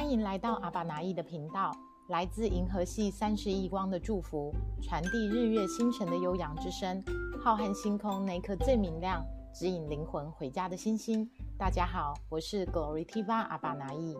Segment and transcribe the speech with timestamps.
[0.00, 1.70] 欢迎来到阿巴拿意的频道，
[2.08, 4.50] 来自银河系三十亿光的祝福，
[4.82, 7.04] 传递日月星辰的悠扬之声。
[7.38, 9.22] 浩瀚星空那颗最明亮，
[9.54, 11.30] 指引灵魂回家的星星。
[11.58, 14.16] 大家好，我是 Glory Tiva 阿巴拿意。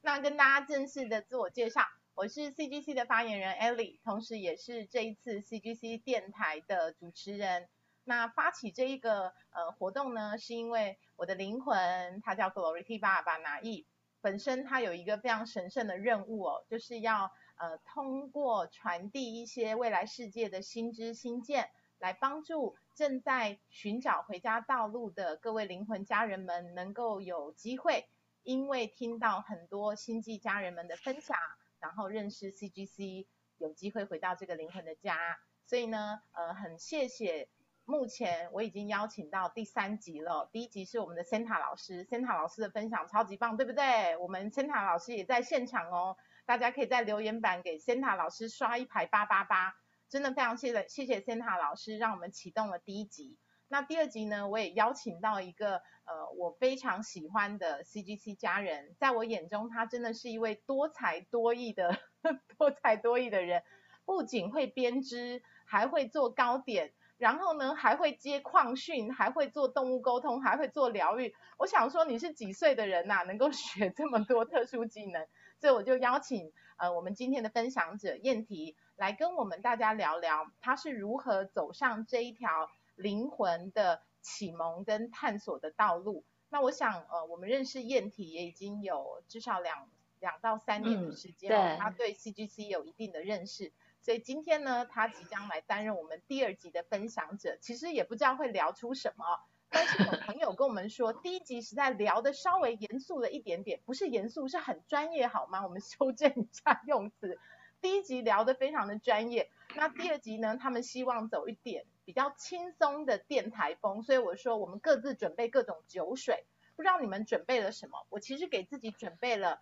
[0.00, 1.80] 那跟大家正式的自我介绍，
[2.14, 7.68] 我是 CGC 的发言人 Ellie，同时也是这一次 CGC 电台的主持人。
[8.04, 13.86] 那发起这一个呃活动呢，是因为我的灵魂，它叫 Glory T 爸爸拿意，
[14.20, 28.08] 本身它有一个非常神圣的任务哦，就是要呃通过传递一些未来世界的新知新见，来帮助正在寻找回家道路的各位灵魂家人们，能够有机会，
[28.42, 31.36] 因为听到很多星际家人们的分享，
[31.78, 33.26] 然后认识 CGC，
[33.58, 35.38] 有机会回到这个灵魂的家。
[35.64, 37.48] 所以呢，呃，很谢谢。
[37.92, 44.16] 目前我已经邀请到第三集了，第一集是我们的 Santa 老师，Santa 老师的分享超级棒，对不对？
[44.16, 49.74] 我们 Santa 老师也在现场哦，大家可以在留言板给 Santa 老师刷一排八八八，
[50.08, 53.36] 真的非常谢谢谢谢 Santa 老师，让我们启动了第一集。
[53.68, 55.76] 那第二集呢，我也邀请到一个
[56.06, 61.98] 呃我非常喜欢的 CGC 家人，在我眼中他真的是一位多才多艺的
[62.56, 63.62] 多才多艺的人，
[64.06, 66.94] 不仅会编织，还会做糕点。
[67.22, 71.32] 然后呢，还会接矿训，还会做动物沟通，还会做疗愈。
[71.56, 75.28] 我想说，你是几岁的人呐，能够 学这么多特殊技能？
[75.60, 86.24] 所以我就邀请呃我们今天的分享者燕提来跟我们大家聊聊，他是如何走上这一条灵魂的启蒙跟探索的道路。
[86.48, 93.72] 那我想呃我们认识燕提也已经有至少两两到三年的时间了，他对 CGC 有一定的认识。
[94.02, 97.56] 所以今天呢，他即将来担任我们第二集的分享者。
[97.60, 99.24] 其实也不知道会聊出什么，
[99.70, 105.62] 但是有 朋友跟我们说，第一集实在聊的稍微严肃了一点点，不是严肃，是很专业，好吗？
[105.64, 107.38] 我们修正一下用词。
[107.80, 118.04] 第一集聊的非常的专业，那第二集呢，他们希望走一点比较轻松的电台风，所以我说我们各自准备各种酒水，不知道你们准备了什么？
[118.08, 119.60] 我其实给自己准备了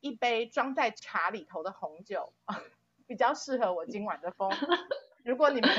[0.00, 2.32] 一杯装在茶里头的红酒。
[3.06, 4.50] 比较适合我今晚的风。
[5.24, 5.70] 如果你们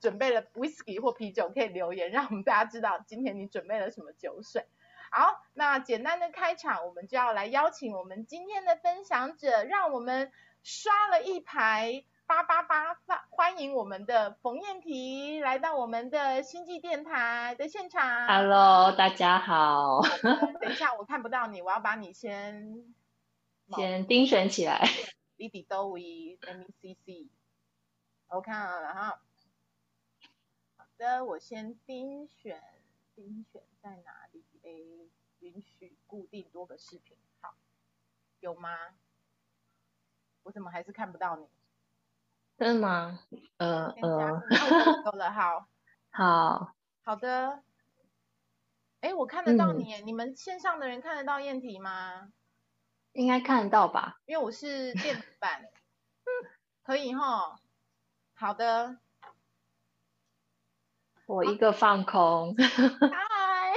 [0.00, 4.66] 准备了 whisky 或啤酒，可以留言，让我们大家知道今天你准备了什么酒水。
[5.10, 10.30] 好，那简单的开场，我们就要来邀请我们今天的分享者，让我们
[10.62, 12.96] 刷了一排八八八，
[13.30, 18.26] 欢迎我们的冯燕皮来到我们的星际电台的现场。
[18.26, 20.00] Hello，大家好。
[20.60, 22.84] 等一下，我看不到你，我要把你先
[23.74, 24.88] 先盯选起来。
[25.36, 27.28] B b 都 we m e c c，
[28.28, 29.20] 我看了哈。
[30.76, 32.62] 好的，我先精选，
[33.14, 35.10] 精选在哪里？A
[35.40, 37.54] 允许固定多个视频，好，
[38.40, 38.70] 有吗？
[40.44, 41.46] 我怎么还是看不到你？
[42.56, 43.20] 真的吗？
[43.58, 44.40] 呃呃，
[45.04, 45.68] 够了，好，
[46.10, 47.62] 好，好的。
[49.00, 52.32] 哎，我看得到你，你们线上的人看得到燕题吗？
[53.16, 54.18] 应该看得到吧？
[54.26, 55.64] 因为我是电子版，
[56.84, 57.58] 可以哈。
[58.34, 58.98] 好的，
[61.24, 62.54] 我一个放空。
[62.56, 63.72] 嗨，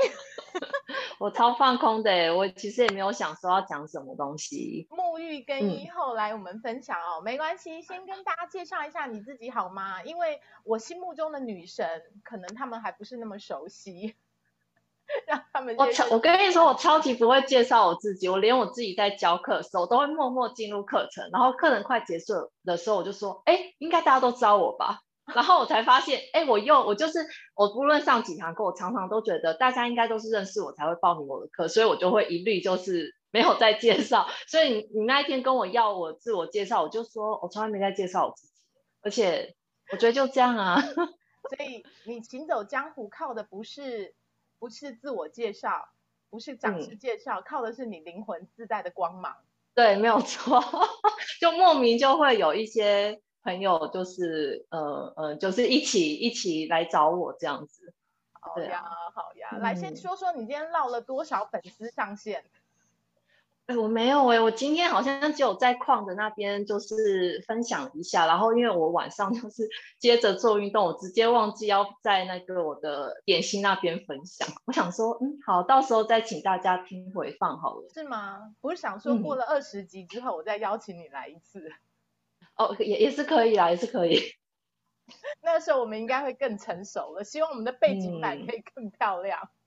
[1.20, 4.90] 我超放空的，我其实也没有想说要讲什么东西。
[4.92, 10.04] 沐浴更衣后来我们分享哦，没关系，先跟大家介绍一下你自己好吗？
[10.04, 14.18] 因为我心目中的女神，可能他们还不是那么熟悉。
[15.26, 25.00] 让他们我超我跟你说，我超级不会介绍我自己，我连我自己在教课的时候都会默默进入课程，然后课程快结束的时候，我就说，哎，应该大家都知道我吧？
[25.36, 27.20] 然后我才发现，哎，我又我就是
[27.56, 34.28] 我不论上几堂课，我常常都觉得大家应该都是认识我才会报名我的课，所以我就会一律就是没有再介绍。
[34.48, 38.54] 所以你你那一天跟我要我自我介绍，我就说我从来没在介绍我自己，
[39.02, 39.56] 而且
[39.92, 40.82] 我觉得就这样啊。
[41.50, 44.14] 所以你行走江湖靠的不是。
[44.60, 45.90] 不是自我介绍，
[46.30, 49.36] 不是讲师介绍，靠的是你灵魂自带的光芒。
[49.74, 50.62] 对，没有错，
[51.40, 57.94] 就莫名就会有一些朋友，就是呃呃，就是一起一起来找我这样子。
[58.34, 58.84] 好呀，
[59.14, 62.44] 好呀，来先说说你今天唠了多少粉丝上线。
[63.70, 69.70] 哎，我没有哎，我今天好像只有在矿的那边就是分享一下，然后因为我晚上就是
[70.00, 74.48] 接着做运动，我直接忘记要在那个我的点心那边分享。
[74.66, 77.88] 我想说，嗯，好，到时候再请大家听回放好了。
[77.94, 78.56] 是吗？
[78.62, 81.72] 我是想说过了二十集之后，我再邀请你来一次。
[82.58, 84.20] 哦，也也是可以啦，也是可以。
[85.44, 89.40] 那时候我们应该会更成熟了，希望我们的背景板可以更漂亮。
[89.44, 89.59] 嗯，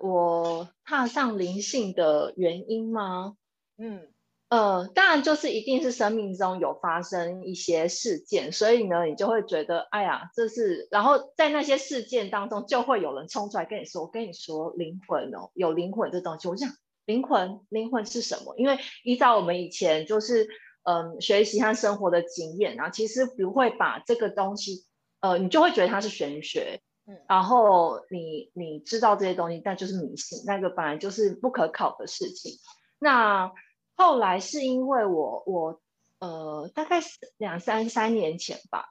[0.00, 3.36] 我踏上灵性的原因吗？
[3.78, 4.08] 嗯。
[4.50, 16.46] 呃，当然就是一定是生命中有发生一些事件，所以呢，你就会觉得，哎呀，这是，然后在那些事件当中，就会有人冲出来跟你说，我跟你说，灵魂哦，有灵魂这东西。
[16.46, 16.70] 我想，
[17.04, 18.54] 灵魂，灵魂是什么？
[18.56, 20.46] 因为依照我们以前就是
[20.84, 24.84] 嗯学习和生活的经验啊，其实不会把这个东西，
[25.20, 32.52] 呃，你就会觉得它是玄学，嗯，然后你你知道这些东西，但就是迷信，那个本来就是不可考的事情，
[32.98, 33.52] 那。
[33.96, 35.80] 后来是因为我我
[36.18, 38.86] 呃大概是两三三年前吧，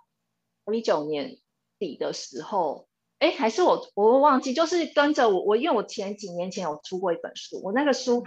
[0.72, 1.40] 一九年
[1.78, 2.88] 底的时候，
[3.20, 8.24] 哎还是我我忘记，就是跟着我我因为我前几年前有出过一本书，我那个书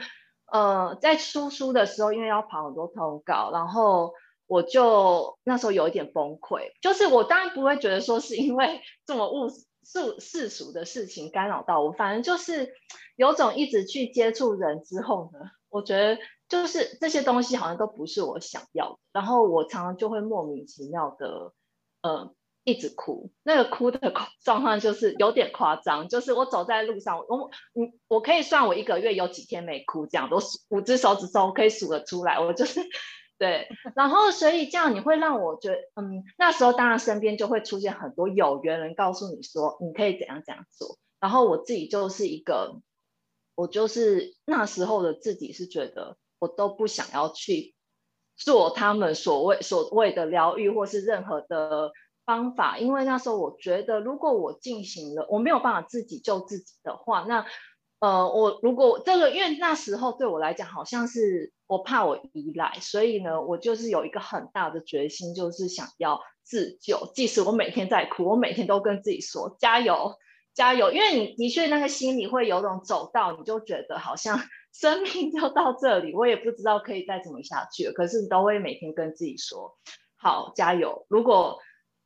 [0.53, 4.13] 呃在出书的时候，因为要跑很多通告，然后
[4.47, 9.49] 我就那时候有一点崩溃，就是我当然不会觉得说是因为这么物
[9.87, 12.75] 世世俗的事情干扰到我，反正就是
[13.15, 15.39] 有种一直去接触人之后呢，
[15.69, 16.19] 我觉得。
[16.49, 21.53] 就是这些东西好像都不是我想要的，然后我常常就会莫名其妙的，
[22.03, 23.33] 呃，一直哭。
[23.43, 32.39] 那个哭的状况就是有点夸张，就是我走在路上，我，嗯，我可以算我一个月有几天没哭，这样我五只手指头可以数得出来。
[32.39, 32.81] 我就是
[33.39, 42.81] 对，然后所以这样你会让我觉得，嗯，那时候当然身边就会出现很多有缘人告诉你说你可以怎样怎样做，然后我自己就是一个，
[43.55, 46.17] 我就是那时候的自己是觉得。
[46.39, 47.75] 我都不想要去
[48.37, 51.93] 做他们所谓所谓的疗愈，或是任何的
[52.27, 57.47] 方法，因为那时候我觉得，如果我进行了，我没有办法自己救自己的话，那
[58.01, 70.15] 呃，我如果这个，因为那时候对我来讲，好像是我怕我依赖，所以呢，我就是有一个很大的决心，就是想要自救，即使我每天在哭，我每天都跟自己说加油。
[70.55, 74.41] 加油，因为你的确那个心里会有种走到，你就觉得好像
[74.73, 77.93] 生命就到这里，我也不知道可以再怎么下去了。
[77.93, 79.77] 可是你都会每天跟自己说，
[80.17, 81.05] 好加油。
[81.11, 81.59] 如果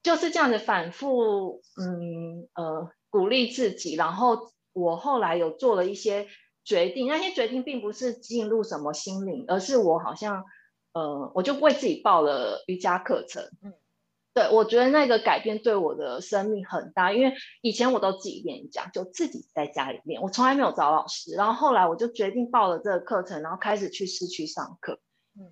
[0.03, 6.26] 就是这样子反复，嗯呃鼓励自己，然后我后来有做了一些
[6.64, 10.44] 决定，那些决定并不是进入什么心灵，而是我好像
[10.93, 13.72] 呃我就为自己报了瑜伽课程，嗯。
[14.32, 21.34] 对，我觉得那个改变对我的生命很大，因为以前我都自己练瑜伽，就自己在家里练，我从来没有找老师。
[21.34, 25.00] 然后后来我就决定报了这个课程，然后开始去市区上课。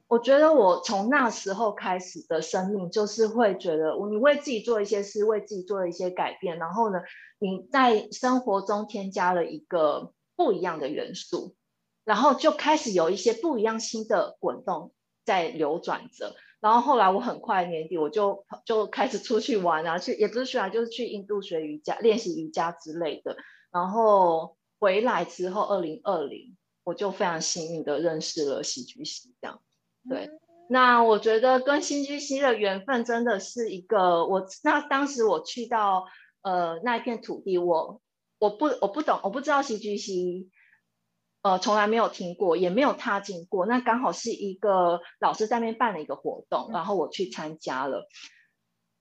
[0.06, 7.00] 我觉得我从那时候开始的生命，就是会觉得，你为自己做一些事，为自己做了一些改变，然后呢，
[7.38, 11.54] 你在生活中添加了一个不一样的元素，
[12.04, 14.92] 然后就开始有一些不一样新的滚动
[15.24, 16.34] 在流转着。
[16.60, 23.36] 然后后来我很快年底我就就开始出去玩啊，去也不是去玩，就是去印度学瑜伽、练习瑜伽之类的。
[23.70, 29.60] 然后回来之后，二零二零我就非常幸运的认识了喜剧系，这样。
[30.08, 30.30] 对，
[30.68, 36.06] 那我觉得跟新居西的缘分真的是一个我那当时我去到
[36.42, 38.00] 呃那一片土地，我
[38.38, 40.50] 我不我不懂，我不知道新居西。
[41.40, 43.64] 呃，从来没有听过，也没有踏进过。
[43.64, 48.08] 那刚好是一个老师在那边办了一个活动，然后我去参加了。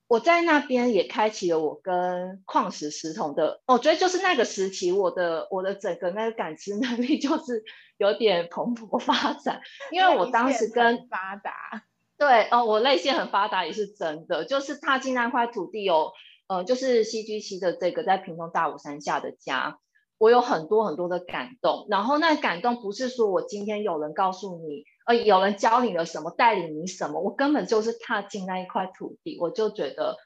[0.07, 7.63] 我在那边也开启了我跟矿石石头的，我觉得就是那个时期，我的我的整个那个感知能力就是
[7.97, 9.61] 有点蓬勃发展。
[9.91, 11.83] 因为我当时跟发达，
[12.17, 16.13] 对，哦，我泪腺很发达也是真的，就是踏进那块土地有，
[16.47, 19.79] 呃，就是戏剧系的这个在屏东大武山下的家。
[20.19, 30.17] 我有很多很多的感动，然后那感动不是说我今天有人告诉你，呃，有人教你了什么，带领你什么，我根本就是踏进那一块土地，我就觉得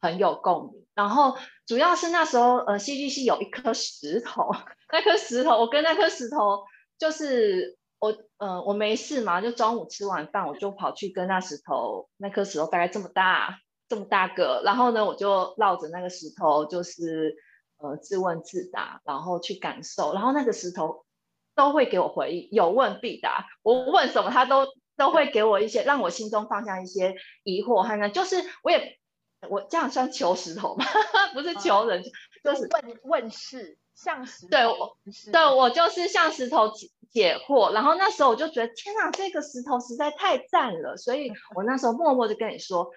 [0.00, 0.86] 很有共鸣。
[0.94, 4.48] 然后主要是那时候，呃，戏剧系有一颗石头，
[4.92, 6.64] 那颗石头，我跟那颗石头
[6.98, 17.36] 就是我，呃，我没事嘛，就中午吃完饭，我就跑去跟那石头，那颗石头大概这么大，这么大个，然后呢，我就绕着那个石头，就是。
[17.80, 21.04] 呃，自问自答，然后去感受，然后那个石头
[21.58, 23.44] 都会给我回应，有问必答。
[23.64, 27.82] 我问什么，他都都会给我一些，让我心中放下一些疑惑。
[27.82, 29.00] 哈，呢，就是我也
[29.50, 30.84] 我这样算求石头吗？
[31.34, 32.04] 不是求人，
[32.44, 34.50] 就是问问事，像石头。
[34.50, 34.96] 对，我
[35.32, 37.72] 对我就是像石头解解惑。
[37.72, 42.88] 然后那时候我就觉得，天哪，这个石头实在太赞了，所以我那时候默默的跟你说，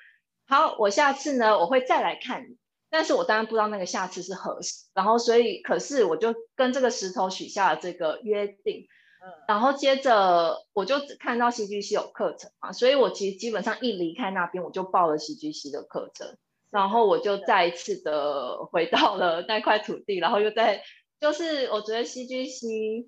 [0.47, 2.60] 好，我下次呢，我会再来看你。
[2.91, 8.85] 但是我当然不知道那个下次是何时，然后所以可是我就跟这个石头许下了这个约定，
[9.23, 16.37] 嗯，然后接着我就看到戏剧系有课程嘛，所以我其实基本上一离开那边我就报了戏剧系的课程，
[16.69, 20.83] 然后我就再一次的 回到了那块土地，然后又在
[21.21, 23.07] 就是我觉得 CGC，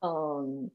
[0.00, 0.70] 嗯，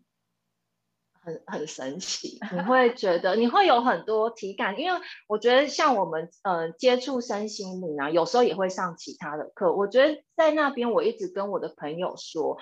[1.21, 9.75] 很很神奇，你会觉得你会有很多体感，因为我觉得像我们呃接触身心灵啊，有时候也会上其他的课。
[9.75, 12.57] 我觉得在那边，我一直跟我的朋友说，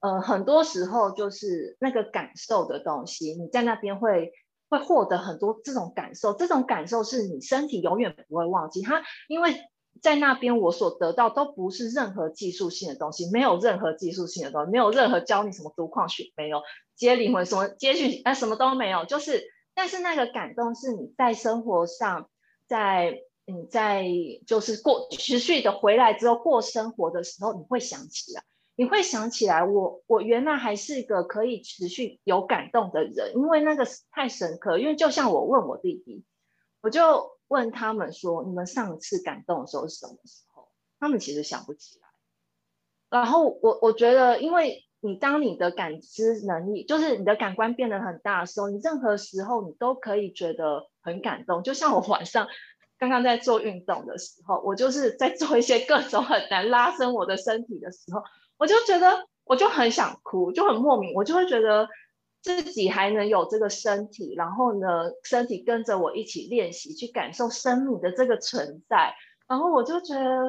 [0.00, 4.32] 呃，很多时候就是那个感受的东西，你在那边会
[4.68, 9.54] 会获得很多这种感受，这种感受是你身体永远不会忘记它，因为。
[10.02, 16.62] 在那边，我所得到都不是任何技术性的东西，没有任何技术性的东西，没有任何教你什么读矿学，没有
[16.94, 19.04] 接灵魂什么接续，哎，什么都没有。
[19.04, 19.42] 就是，
[19.74, 22.28] 但是那个感动是你在生活上，
[22.66, 24.04] 在你在
[24.46, 28.42] 就是过持续的回来之后过生活的时候，你会想起来，
[28.76, 34.78] 你会想起来，我我原来还是一个可以持续有感动的人，因为那个太深刻。
[34.78, 36.24] 因为就像我问我弟弟，
[36.82, 37.37] 我就。
[37.48, 40.68] 问他们说：“你们上次感动的时候是什么时候？”
[41.00, 42.08] 他们其实想不起来。
[43.10, 51.62] 然后我我觉得，因为你当你的感知能力，就是你的感官变得很大的时候，你任何时候你都可以觉得很感动。
[51.62, 52.46] 就像我晚上
[52.98, 58.22] 刚刚在做运动的时候，我就是在做一些各种很难拉伸我的身体的时候，
[58.58, 61.88] 我就觉得我就很想哭，就很莫名，我就会觉得。
[62.40, 64.86] 自己还能有这个身体，然后呢，
[65.24, 69.14] 身体跟着我一起练习，去感受生命的这个存在，
[69.48, 70.48] 然后我就觉得，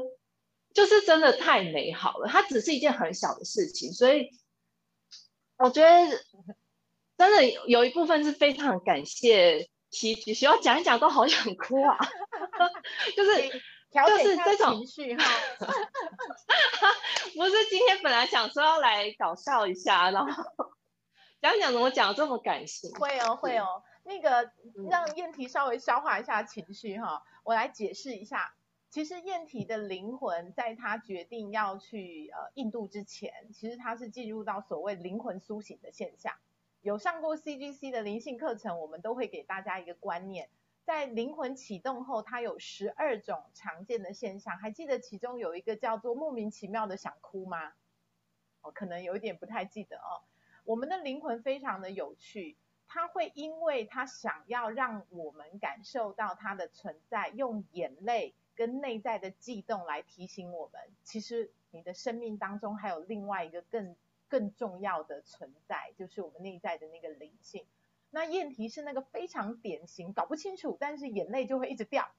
[0.74, 2.28] 就是真的太美好了。
[2.28, 4.30] 它只是一件很小的事情，所以
[5.58, 6.08] 我觉得
[7.18, 11.98] 真的有一部分是非常感谢奇菊，需要讲一讲都好想哭啊，
[13.18, 13.50] 就是
[13.92, 15.26] 就是这种情绪哈，
[17.36, 20.44] 不是今天本来想说要来搞笑一下，然后。
[21.42, 22.92] 讲讲怎么讲这么感性？
[22.94, 23.84] 会哦，会哦。
[24.04, 24.52] 那个
[24.90, 28.54] 让燕提稍微消化一下情绪哈，我来解释一下。
[28.90, 36.34] 其实燕提的灵魂在他决定要去呃印度之前，其实他是进入到所谓灵魂苏醒的现象。
[36.82, 40.50] 有上过 CGC 的灵性课程，我们都会给大家一个观念，
[40.86, 44.58] 在灵魂启动后，它有十二种常见的现象。
[44.58, 47.74] 还记得其中有一个叫做莫名其妙的想哭吗？
[48.62, 50.26] 哦，可能有一点不太记得哦。
[50.70, 52.56] 我们的灵魂非常的有趣，
[52.88, 63.96] 它会因为它想要让我们感受到它的存在，用眼泪跟内在的悸动来提醒我们，其实你的生命当中还有另外一个更
[64.28, 67.66] 更重要的存在，就是我们内在的那个灵性。
[68.12, 72.12] 那验题是那个非常典型，搞不清楚，但是眼泪就会一直掉，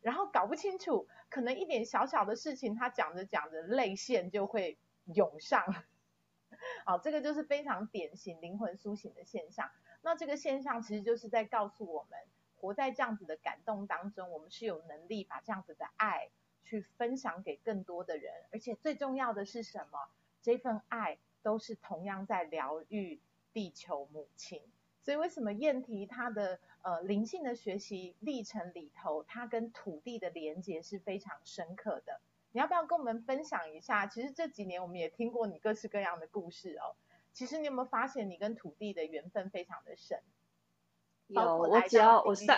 [0.00, 5.84] 然后搞不清楚，可能一点小小的事情，他讲着讲着泪腺就会涌上。
[6.84, 9.70] 好，这个就是非常典型灵魂苏醒的现象。
[10.02, 12.18] 那这个现象其实就是在告诉我们，
[12.56, 16.28] 活在这样子的感动当中，我们是有能力把这样子的爱
[16.62, 18.34] 去分享给更多的人。
[18.52, 19.98] 而且最重要的是什么？
[20.42, 23.18] 这份爱都是同样在疗愈
[23.54, 24.60] 地球母亲。
[25.00, 32.20] 所以为什么燕提他的呃灵性的学习历程里头，他跟土地的连接是非常深刻的。
[32.54, 34.06] 你要不要跟我们分享一下？
[34.06, 36.94] 其实这几年我们也听过你各式各样的故事哦。
[37.32, 40.20] 其实你有没有发现，你跟土地的缘分非常的深？
[41.26, 42.56] 有，我只要我上，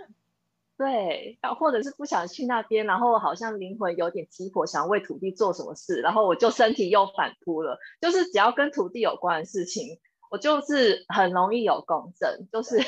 [0.78, 7.78] 对，或者是不想去那边，然后好像灵魂有点急迫，想为土地做什么事，然后我就身体又反扑了。
[8.00, 12.48] 就是只要跟土地有关的事情，我就是很容易有共振。
[12.50, 12.78] 就是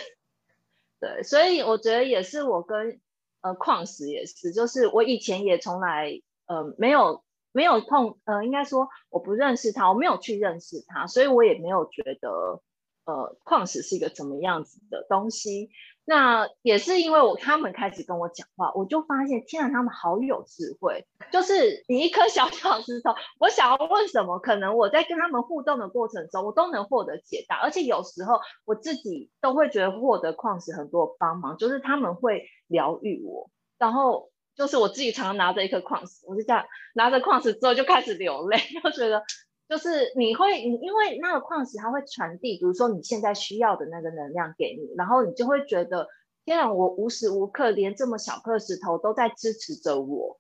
[1.01, 2.99] 对，所以我觉得也是我跟
[3.43, 6.23] 呃矿石也是，就是我以前也从来。
[6.51, 12.61] 呃，没有没有碰，呃，应该说我不认识他，我没有去认识他，所以我也没有觉得，
[13.05, 15.71] 呃，矿石是一个怎么样子的东西。
[16.05, 21.07] 那也是因为我他们开始跟我讲话，我就发现，天啊，他们好有智慧。
[21.31, 27.61] 就是你一颗小小石头，我想要问什么，可能我在跟他们互动的过程中，我都能获得解答。
[27.61, 34.30] 而且有时候我自己都会觉得获得矿石很多帮忙，就是他们会疗愈我，然后。
[34.61, 39.25] 就是我自己常常拿着一颗矿石，我就这样拿着矿石之后就开始流泪， 就觉得
[39.67, 46.09] 就是你会，你因为那个矿石它会传递，比如说你现在需要的那个能量给你，然后你就会觉得，
[46.45, 50.39] 天啊，我无时无刻连这么小颗石头都在支持着我，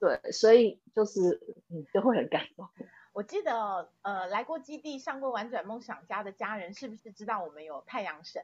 [0.00, 2.66] 对，所以就是你就会很感动。
[3.12, 8.42] 我记得呃来过基地上过玩转梦想家的家人，是不是知道我们有太阳神？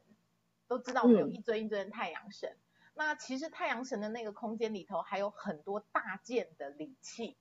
[0.68, 2.54] 都知道我们有一尊一尊的太阳神。
[2.98, 7.36] 那其实太阳神的那个空间里头还有很多大件的礼器，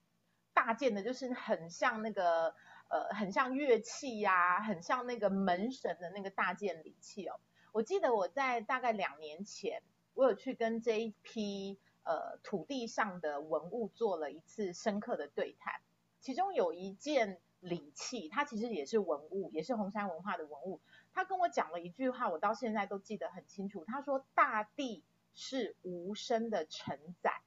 [0.54, 2.54] 大件的就是很像那个
[2.90, 7.40] 呃很像乐器呀，很像那个门神的那个大件礼器哦。
[7.72, 9.82] 我记得我在大概两年前，
[10.14, 15.82] 我有去跟这一批呃土地上的文物做了一次深刻的对谈。
[16.20, 20.82] 其中有一件礼器，它其实也是文物，也是红山文化的文物。
[21.14, 23.84] 他跟我讲了一句话，我到现在都记得很清楚。
[23.86, 25.04] 他说：“大地
[25.38, 27.42] 是无声的承载，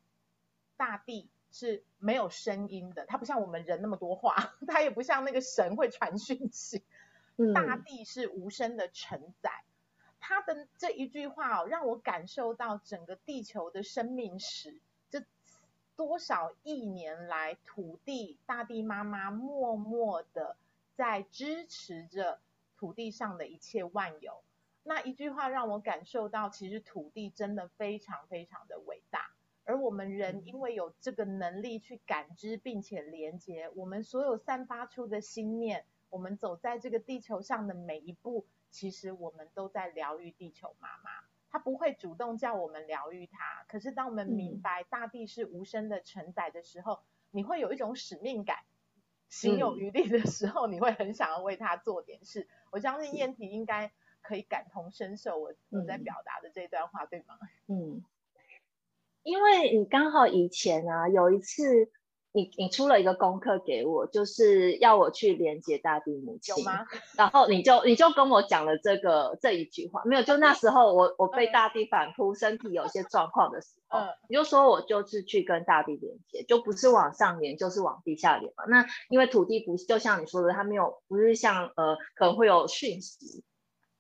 [0.77, 6.83] 大地是没有声音的，它不像我们人那么多话， 它也不像那个神会传讯息。
[7.53, 9.65] 大地是无声的承载。”
[10.23, 14.79] 他的这一句话哦，让我感受到整个地球的生命史，
[15.09, 15.25] 这
[15.97, 20.57] 多少亿年来，土地、大地妈妈默默的
[20.95, 22.39] 在支持着
[22.77, 24.45] 土地上的一切万有。
[24.83, 29.31] 那一句话让我感受到，其实土地真的非常非常的伟大，
[29.65, 38.47] 而我们人因为有这个能力去感知并且连接，我们所有散发出的心念，我们走在这个地球上的每一步。
[38.71, 41.11] 其实我们都在疗愈地球妈妈，
[41.51, 43.65] 她不会主动叫我们疗愈她。
[43.67, 47.01] 可是当我们明白大地是无声的承载的时候，
[47.33, 48.59] 你会有一种使命感，
[49.29, 52.47] 心有余力的时候，你会很想要为她做点事。
[52.71, 53.91] 我相信燕婷应该
[54.23, 57.37] 可以感同身受我我在表达的这段话，对吗？
[57.69, 58.05] 嗯，
[59.23, 61.91] 因为你刚好以前啊有一次。
[62.33, 66.87] 你你出了一个功课给我，就是要我去连接大地母亲，有吗？
[67.17, 70.23] 然后你就你就跟我讲了这个这一句话，没有？
[70.23, 73.99] 就那时候我我被大地反扑，身体有些状况的时候，
[74.31, 78.63] 你就说我就是去跟大地连接，就不是往上连，就是往地下连嘛。
[78.69, 83.43] 那因为土地不是就像你说的，它没有不是像呃可能会有讯息，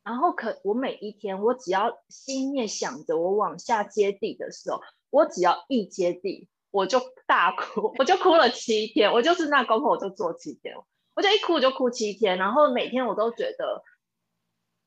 [0.02, 4.80] 然后可我每一天我只要心念想着我往下接地的时候，
[5.10, 6.48] 我只要一接地。
[6.72, 10.76] 我就大哭， 我就哭了七天，我就是那功课我就做七天，
[11.16, 13.82] 我就一哭我就哭七天，然后每天我都觉得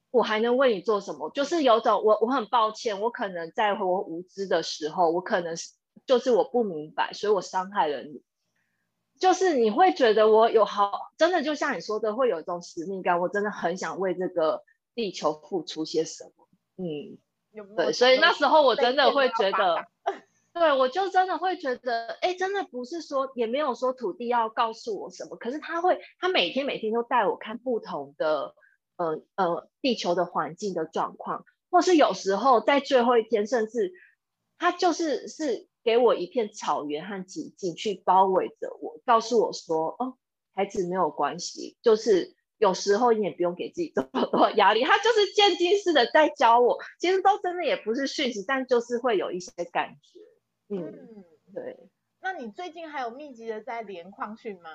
[0.10, 5.74] 我还能为你做什么，就是有种我我很抱歉，我可能在我无知的时候，我可能是
[6.06, 8.24] 就是我不明白，所以我伤害了你，
[9.20, 14.64] 就是你会觉得我有好，真的就像你说的，会有一种使命感，我真的很想为这个
[14.96, 17.18] 地球付出些什么，嗯，
[17.76, 19.86] 对，所以那时候我真的会觉得。
[20.54, 28.54] 对，我就真的会觉得，哎，真的不是说，也没有说土地要告诉我什么，可是他会，他每天每天都带我看不同的，
[28.96, 33.94] 呃呃，地球的环境的状况，或是有时候在最后一天，甚至
[34.60, 40.20] 他就是是给我一片草原和寂静去包围着我，告诉我说，哦，
[40.54, 50.20] 孩子没有关系，就是有时候你也不用给自己这么多压力，他就是渐进式的在教我，其实都真的也不是讯息，但就是会有一些感觉。
[50.70, 51.90] 嗯，对。
[52.22, 54.70] 那你最近还有密集的在连矿训吗？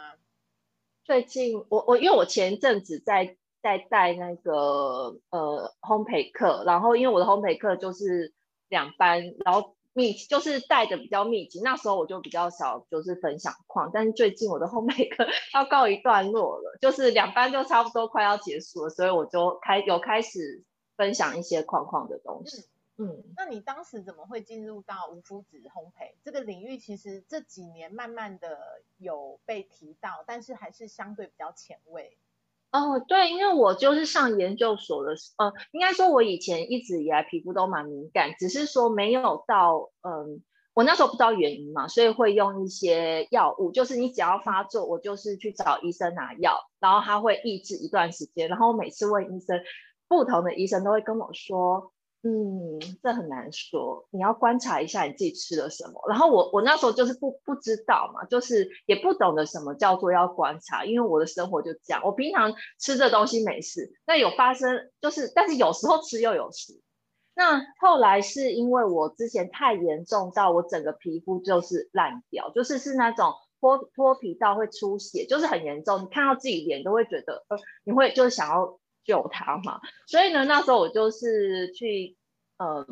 [1.03, 8.35] 最近我我因为我前一阵子在在带那个呃烘焙课，然后因为我的烘焙课就是
[8.69, 20.63] 两班，然后密就是带的比较密集，那时候我就比较少就是分享框，但是最近我的烘焙课要告一段落了，就是两班就差不多快要结束了，所以我就开有开始
[20.97, 22.69] 分享一些框框的东西。
[22.97, 26.79] 嗯，那你当时怎么会进入到无麸质烘焙这个领域？
[26.79, 32.17] 其实这几年慢慢的有被提到，但是还是相对比较前卫。
[32.71, 40.43] 哦，对，因为我就是上研究所的时，呃，应该说我以前一直以来皮肤都蛮敏感，只是说没有到，嗯，
[40.75, 49.61] 我那时候不知道原因嘛，所以会用一些药物，就是你只要发作，我就是去找医生拿药，然后他会抑制一段时间，然后每次问医生，
[50.07, 51.93] 不同的医生都会跟我说。
[52.25, 56.03] 嗯，这很难说，你要观察一下你自己吃了什么。
[56.09, 66.83] 然后我我那时候就是不不知道嘛，就是也不懂得什么叫做要观察，因为我的生活就这样，我平常吃这东西没事，那有发生就是，但是有时候吃又有事。
[67.37, 78.78] 那后来是因为我之前太严重到我整个皮肤就是烂掉，就是是那种脱脱皮到会出血，就是很严重，你看到自己脸都会觉得呃，你会就是想要。
[79.09, 82.19] 救他嘛，所以呢，那时候我就是去
[82.59, 82.87] 呃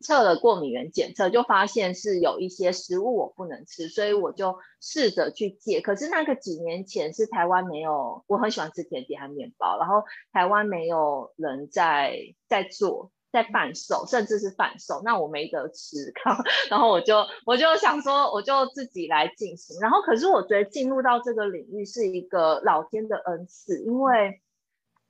[0.00, 5.82] 测了过敏原检测，就发现是有一些食物我不能吃，所以我就试着去戒。
[5.82, 10.02] 可是那个几年前是台湾没有，我很喜欢吃甜点和面包，然后
[10.32, 12.16] 台湾没有人在
[12.48, 16.10] 在做在贩售，甚至是贩售，那我没得吃，
[16.70, 19.78] 然后我就我就想说，我就自己来进行。
[19.78, 24.40] 然后可是我觉得进入到这个领域是一个老天的恩赐，因为。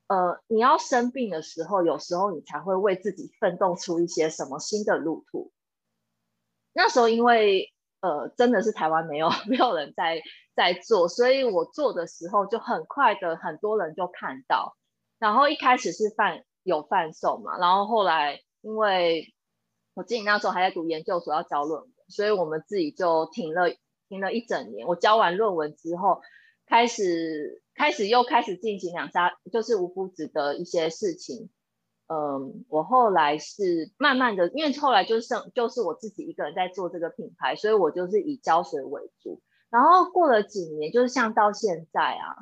[0.07, 5.51] 呃，你要生病的时候，有时候你才会为自己奋斗出一些什么新的路途。
[6.73, 10.21] 那时候因为呃，真的是台湾没有 没有人在
[10.55, 14.77] 在做，所以我做的时候就很快的，很多人就看到。
[15.19, 19.33] 然后一开始是贩有贩售嘛，然后后来因为
[19.95, 23.71] 我自己那时候还在读研究所要交论文，所以我们自己就停了
[24.09, 24.87] 停了一整年。
[24.87, 26.21] 我交完论文之后，
[26.67, 31.51] 开始开始又开始进行两三就是无夫子的一些事情。
[32.07, 39.41] 嗯，我后来是慢慢的，因为后来就是剩就是我自己一个人在做这个品牌，所以我就是以胶水为主。
[39.71, 42.37] 然后过了几年，就是像到现在啊，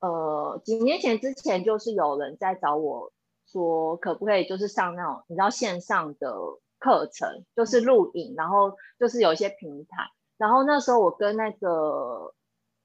[0.00, 3.12] 呃，几年前之前就是有人在找我
[3.46, 6.34] 说，可不可以就是上那种你知道线上的
[6.78, 10.08] 课程，就是录影，然后就是有一些平台。
[10.38, 12.34] 然后那时候我跟那个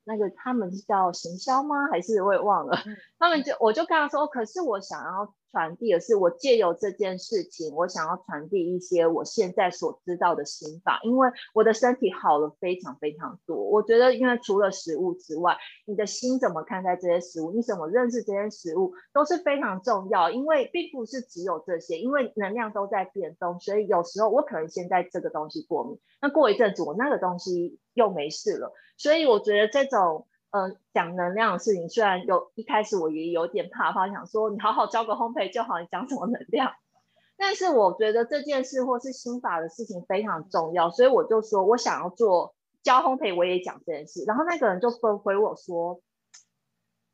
[0.10, 1.88] 那个他们是叫行销吗？
[1.92, 2.76] 还是我也忘了？
[3.20, 5.32] 他们就我就跟他说，可是我想要。
[5.52, 13.58] 传递的是我借由这件事情，我想要传递一些我现在所知道的心法，因为我的身体好了非常非常多。
[13.58, 20.30] 我觉得，因为除了食物之外，你的心怎么看待这些食物，你怎么认识这些食物，都是非常重要。
[20.30, 28.72] 因为并不是只有这些，因为能量都在变动，所以有时候我可能现在这个东西过敏，那过一阵子我那个东西又没事了。
[28.98, 30.28] 所以我觉得这种。
[30.52, 36.72] 嗯，讲能量的事情，虽然有一开始我也有点怕怕，想说你好好教个烘焙就好，你讲什么能量？
[37.38, 44.24] 但是我觉得这件事或是心法的事情非常重要，所以我就说我想要做教烘焙，我也讲这件事。
[44.26, 46.02] 然后那个人就回回我说，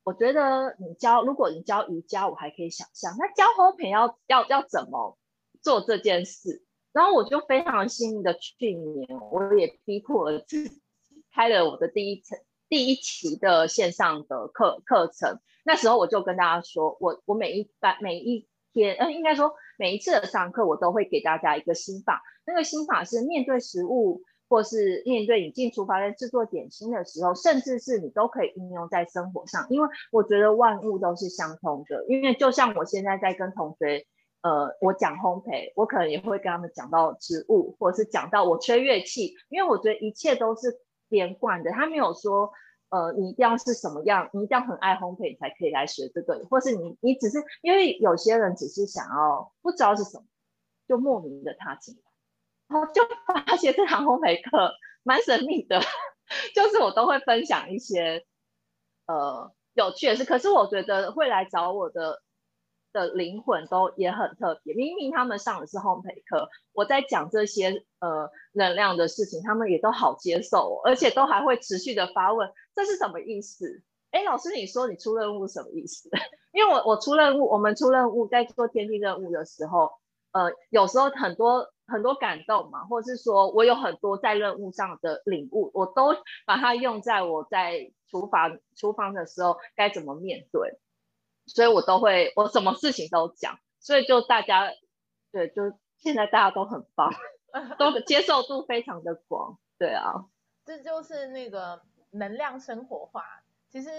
[0.04, 5.18] 我觉得你教，如果你教瑜伽，我还可以想象，那教烘焙要要要怎么
[5.62, 6.64] 做这件事？
[6.94, 10.82] 然后我就非常幸运的去年，我也逼迫了自己
[11.34, 12.40] 开了我的第一层。
[12.68, 22.24] 第一期的线上的课课程，那时候我就跟大家说，我我每一班每一天，呃，应该说每一次的上课，我都会给大家一个心法。
[22.46, 29.68] 那个心法是面对食物，或是面对你进厨房在制作点心的时候，甚至是你都可以应用在生活上。
[29.70, 32.04] 因为我觉得万物都是相通的。
[32.08, 34.06] 因为就像我现在在跟同学，
[34.42, 40.82] 呃，我讲烘焙，我可能也会跟他们讲到植物，或者是讲到我吹乐器，因为我觉得一切都是。
[41.10, 42.52] 连贯的，他没有说，
[42.90, 50.26] 呃，你一定要是什么样，你一定要很爱烘焙才可以来学这个，或是你你只是因为有些人只是想要不知道是什么，
[50.88, 52.02] 就莫名的踏进来，
[52.68, 55.80] 然后就发现这堂烘焙课蛮神秘的，
[56.56, 58.26] 就是我都会分享一些
[59.08, 62.22] 呃有趣的事，可是我觉得会来找我的。
[62.96, 73.84] 的灵魂都也很特别，明明他们上的是烘焙课，我在讲这些呃能量的事情，他们也都好接受，而且都还会持续的发问，这是什么意思？
[74.12, 76.10] 哎，老师你说你出任务什么意思？
[76.54, 79.92] 因为我我出任务，我们出任务在做天地任务的时候，
[80.32, 90.80] 呃，有时候很多很多感动嘛，或者是说我有很多在任务上的领悟，我都把它用在我在厨房厨房的时候该怎么面对。
[91.48, 94.72] 所以我都会，我什么事情都讲，所以就大家，
[95.32, 97.14] 对，就现在大家都很棒，
[97.78, 100.26] 都接受度非常的广，对啊，
[100.66, 101.82] 这就是那个
[102.12, 103.44] 能量生活化。
[103.70, 103.90] 其实，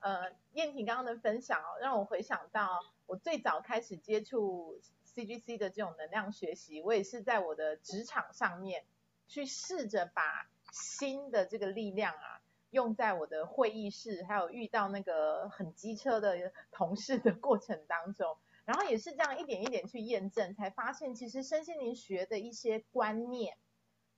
[0.00, 4.80] 呃，燕婷刚刚的分享哦，让我回想到我最早开始接触
[5.14, 8.84] CGC 的这种能量学习，我也是在我的职场上面
[9.28, 12.40] 去试着把新的这个力量啊。
[12.76, 18.36] 用在我的会议室，还有遇到那个很机车的 同事的过程当中，
[18.66, 23.56] 然后也是这样一点一点去验证，才发现其实身心灵学的一些观念，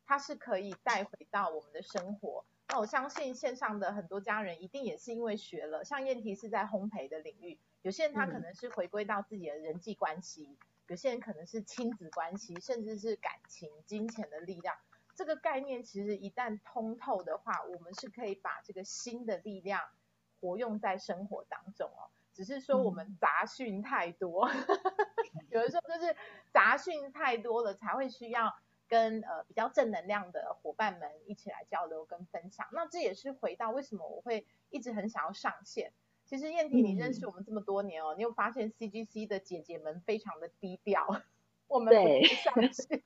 [0.04, 2.44] 它是可以带回到我们的生活。
[2.66, 14.74] 那我相信线上的很多家人一定也是因为学了，像燕婷是在烘焙的领域，有些人他可能是回归到自己的人际关系，有些人可能是亲子关系，甚至是感情、金钱的力量。
[15.18, 19.82] 这个概念其实一旦通透的话，我们是可以把这个新的力量
[20.40, 22.06] 活用在生活当中哦。
[22.32, 24.48] 只是说我们杂讯太多，
[25.50, 26.14] 有的时候就是
[26.52, 28.54] 杂讯太多了，才会需要
[28.86, 32.68] 跟呃比较正能量的伙伴们一起来交流跟分享。
[32.70, 35.92] 那这也是回到为什么我会一直很想要上线。
[36.26, 41.22] 其实燕婷，你认识我们这么多年哦，你有发现 CGC 的姐姐们非常的低调，
[41.66, 43.02] 我们不上线。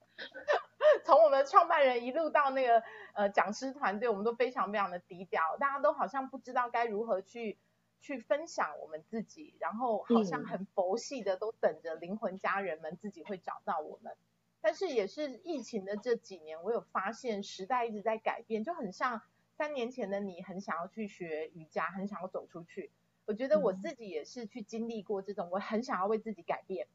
[1.05, 2.83] 从我们创办人一路到那个
[3.15, 7.59] 呃讲师团队，我们都非常非常的低调，大家都好像不知道该如何去
[8.01, 14.17] 去分享我们自己，然后好像很佛系的都等着灵魂家人们自己会找到我们。
[14.61, 19.21] 但是也是疫情的这几年，我有发现时代一直在改变，就很像
[19.57, 22.93] 三年前的你很想要去学瑜伽，很想要走出去。
[23.25, 26.87] 我觉得我自己也是去经历过这种，我很想要为自己改变，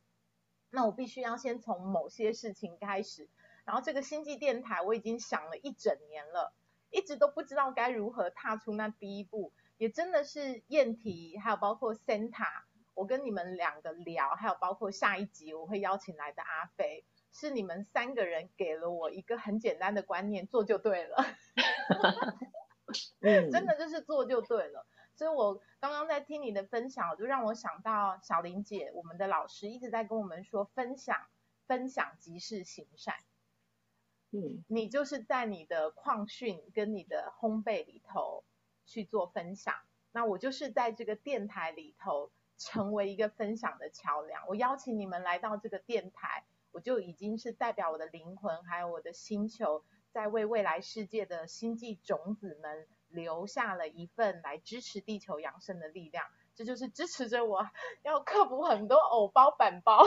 [0.69, 3.27] 那我必须要先从某些事情开始。
[3.67, 6.53] 然后这个星际电台我已经想了一整年了，
[6.89, 12.47] 一直都不知道该如何踏出那第一步，也真的是燕提，还有包括 Santa，
[12.93, 17.03] 我跟你们两个聊，还有包括下一集我会邀请来的阿飞，
[17.33, 21.25] 是你们三个人给了我一个很简单的观念，做就对了。
[23.19, 24.87] 嗯， 真的就是做就对了。
[25.13, 31.17] 所以我刚刚在听你的分享，就让我想到小林姐，我们的老师一直在跟我们说，分享
[31.67, 33.13] 分享即是行善。
[34.67, 38.43] 你就是在你的矿训跟你的烘焙里头
[38.85, 39.75] 去做分享，
[40.11, 44.47] 那我就是在这个电台里头成为一个分享的桥梁。
[44.47, 56.25] 我邀请你们来到这个电台，我就已经是代表我的灵魂，还有我的星球，在为未来世界的星际种子们留下了一份来支持地球养生的力量。
[56.55, 57.69] 这就是支持着我
[58.01, 60.03] 要克服很多藕包板包。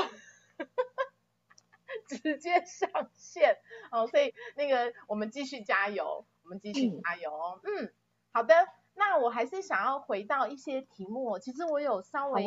[2.09, 3.57] 直接上线
[3.91, 7.61] 哦，所以那个我们继续加油，我们继续加油哦。
[7.63, 7.93] 嗯，
[8.33, 8.55] 好的，
[8.95, 12.45] 那我还是想要回到一些题目，其实我有稍微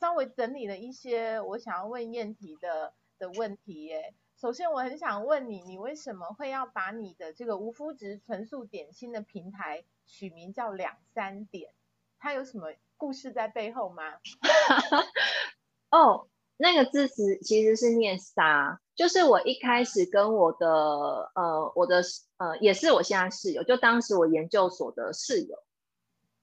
[0.00, 4.14] 稍微整理了一些我想要问燕题的的问题耶。
[4.36, 11.72] 首先我很想问你，你为什么会要把你的这个无麸质纯素点心的平台取名叫两三点？
[12.18, 14.02] 它有什么故事在背后吗？
[15.90, 16.28] 哦。
[16.56, 20.68] 那个字词其实是念沙，就是我一开始跟我的
[21.34, 22.00] 呃我的
[22.38, 25.56] 呃也是我现在室友，就当时我研究所的室友，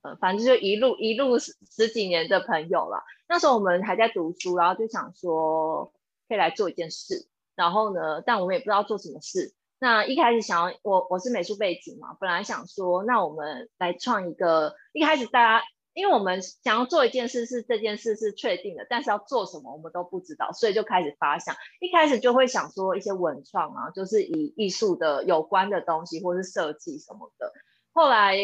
[0.02, 3.04] 呃反正就一路一路十十几年的朋友了。
[3.30, 5.94] 那时候我们还在读书，然后就想说
[6.28, 9.54] 可以来做一件事，然后呢，但我们也不知道做什么事。
[9.80, 15.66] 那一开始想要我我是美术背景嘛，本来想说那我们来创一个，一开始大家。
[15.94, 21.56] 因为我们想要做一件事，是这件事是确定的，但是要做什么我们都不知道，所以就开始发想。
[21.80, 27.52] 一开始就会想说一些文创啊，就是以艺术的有关的东西，或是设计什么的。
[27.94, 28.38] 后来，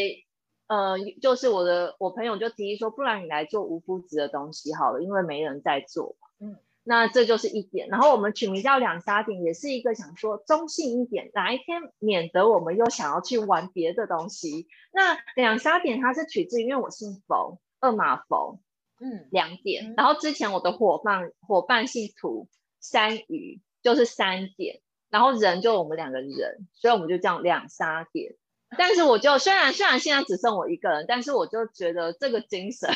[0.67, 6.15] 呃，就是我的我朋友就提议说，不然你来做无麸质的东西好了，因为没人在做。
[6.39, 6.57] 嗯。
[6.89, 14.69] 那这就是一点，然后我们取名叫两沙点，也是一个想说中性一点，哪一天免得我们又想要去玩别的东西。
[14.93, 18.61] 那两沙点它是取自，因为我姓冯，二马冯，
[19.01, 19.95] 嗯，两点。
[19.97, 22.47] 然后之前我的伙伴伙伴姓涂，
[22.79, 28.37] 三鱼就是三点，然后人就我们两个人，所以我们就叫两沙点。
[28.77, 32.89] 但是我就虽然虽然现在只剩我一个人，但是我就觉得这个精神。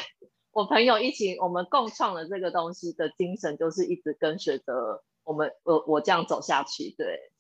[0.52, 7.32] 我朋友一起，我们共创了这个东西的精神，就是一直跟随着我们，我我这样走下去，对。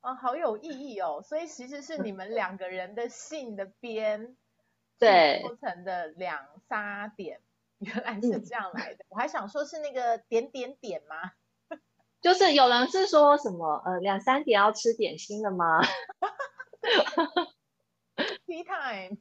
[0.00, 1.20] 啊，好有意义哦！
[1.22, 4.36] 所以其实是你们两个人的信的边，
[4.98, 7.40] 对，构成的两沙点，
[7.78, 9.04] 原来是这样来的。
[9.08, 11.32] 我还想说是那个点点点吗？
[12.22, 15.82] 就是有人是说什么，呃，两三点要吃点心了吗？
[18.46, 19.18] Tea time。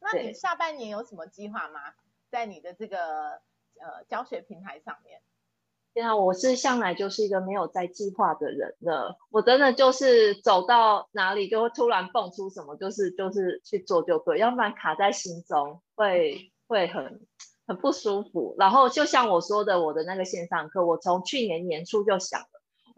[0.00, 1.92] 那你下半年有什么计划吗？
[2.30, 5.20] 在你的这个呃教学平台上面，
[5.92, 17.26] 对啊，我是向来就是一个没有在计划的人了，我真的就是走到哪里就会突然蹦出什么，就是就是去做就对，要不然卡在心中会会很
[17.66, 18.54] 很不舒服。
[18.58, 22.46] 然后就像我说的，我的那个线上课，我从去年年初就想了，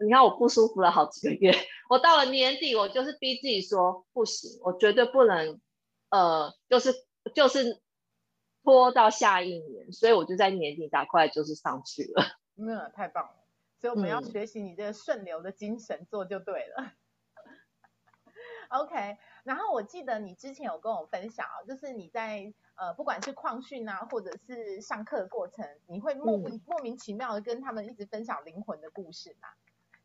[0.05, 1.55] 你看我不舒服了好几个月，
[1.89, 5.59] 我到了年底，我就是逼自己说不行，我绝对不能
[6.11, 6.93] 呃，就是
[7.33, 7.81] 就是。
[8.63, 12.23] 拖到下一年，所以我就在年底打快就是上去了。
[12.55, 13.35] 嗯，太棒了！
[13.79, 16.93] 所以我们要学习你这个顺流的精神，做就对了。
[18.69, 29.49] OK，然后我记得你之前有跟我分享哦，就是你在呃不管是矿训啊，或者是上课的过程，你会莫名莫名其妙的跟他们一直分享灵魂的故事嘛？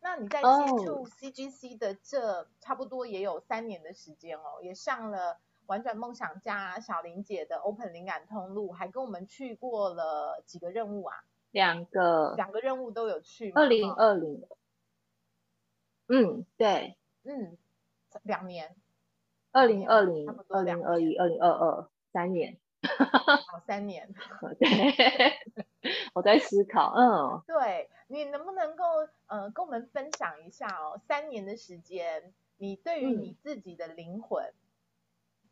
[0.01, 0.49] 那你在接
[0.85, 5.38] 触 CGC 的这差不多也有三年的时间哦，也上了。
[5.68, 11.14] 玩转梦想家小林姐的 Open 灵感通路，还跟我们去过了几个任务啊？
[11.50, 13.52] 两个，两个任务都有去。
[13.52, 14.48] 二零二零。
[16.09, 16.96] 嗯，对。
[17.24, 17.59] 嗯，
[18.22, 18.76] 两年。
[19.52, 22.57] 二零二零、二零二一、二零二二，三年。
[22.83, 24.09] 好，三年。
[24.59, 25.33] 对，
[26.14, 26.94] 我在思考。
[26.96, 28.85] 嗯，对你能不能够
[29.26, 30.98] 呃跟我们分享一下哦？
[31.07, 34.50] 三年的时间，你对于你自己的灵魂。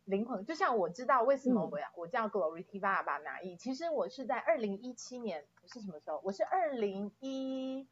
[0.06, 6.20] 灵魂就像我知道为什么我要我叫 Glory T 爸爸拿意，其实我是在二零一七年，是什么时候？
[6.22, 7.88] 我是二零一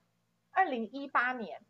[0.53, 1.61] 二零一八年，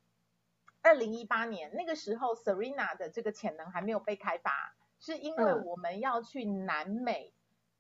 [0.83, 7.33] 二零一八年那个时候，Serena 的这个潜能还没有被开发，是因为我们要去南美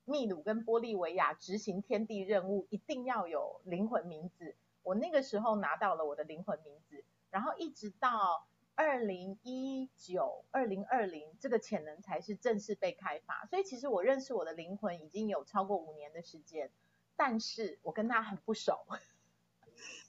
[0.07, 4.57] 秘鲁跟玻利维亚执行天地任务，一定要有灵魂名字。
[4.83, 8.46] 我那个时候拿到了我的灵魂名字，然后一直到。
[8.76, 13.46] 二零一九、二零二零，这个潜能才是正式被开发。
[13.46, 16.70] 所以其实我认识我的灵魂已经有超过五年的时间，
[17.16, 18.87] 但是我跟他很不熟。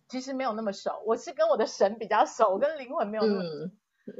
[0.08, 3.72] 其实没有那么熟，我是跟我的神比较熟，我跟灵魂没有那么。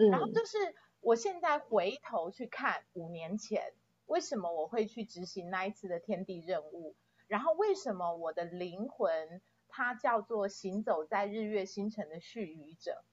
[0.10, 0.58] 然后就是
[1.00, 3.74] 我现在回头去看五年前，
[4.08, 6.96] 为什么我会去执行那一次的天地任务？
[7.28, 13.04] 然后为什么我的灵魂它叫做行走在日月星辰的续语者？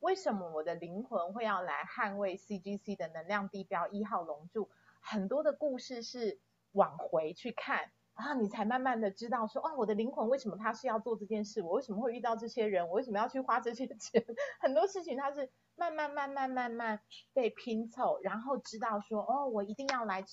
[0.00, 4.68] 为什么我的灵魂会要来捍卫 CGC 的能量地标一号龙柱？
[5.00, 6.40] 很多的故事是
[6.72, 11.62] 往回去看，然后你才慢慢的知道说，哦，我的灵魂为什么他是要做这件事？
[11.62, 12.88] 我为什么会遇到这些人？
[12.88, 14.24] 我为什么要去花这些 钱？
[14.60, 17.00] 很多事情它是慢慢慢慢慢慢
[17.32, 20.24] 被拼凑，然后知道说，哦，我一定要来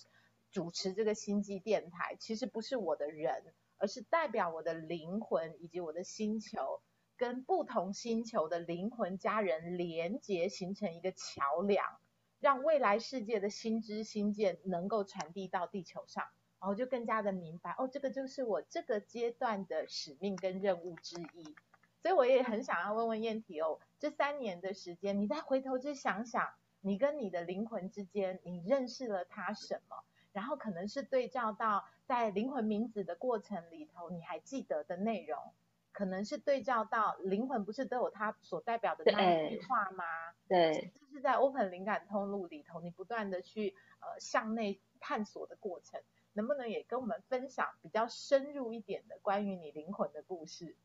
[0.51, 2.15] 主持这个星际电台。
[2.19, 6.81] 其实不是我的人，而是代表我的灵魂以及我的星球，
[7.17, 11.97] 跟不同星球的灵魂家人连接，形成一个桥梁。
[12.39, 16.23] 让未来世界的新知新见能够传递到地球上，
[16.59, 21.55] 然后就更加的明白哦，这个就是我这个阶段的使命跟任务之一。
[21.99, 26.47] 所以我也很想要问问燕婷哦，这三年的时间，你再回头去想想，
[26.81, 30.03] 你跟你的灵魂之间，你认识了他什么？
[30.31, 35.39] 然后可能是对照到在灵魂名字的过程里头，你还记得的内容，
[35.97, 40.03] 可能是对照到灵魂不是都有它所代表的那句话吗？
[40.47, 40.93] 对。
[41.11, 45.99] 是在 Open 灵感通路里头，你不断的去呃向内探索的过程，
[46.33, 50.75] 能不能也跟我们分享比较深入一点的关于你灵魂的故事？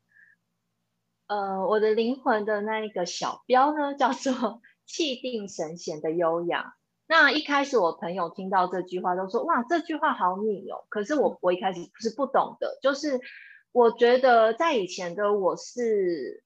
[1.27, 6.75] 呃，我的灵魂的那一个小标呢，叫做气定神闲的优雅。
[7.07, 10.87] 那一开始我朋友听到这句话都说，哇，这句话好你哦。
[10.88, 13.20] 可是我我一开始是不懂的，就是
[13.72, 16.44] 我觉得在以前的我是。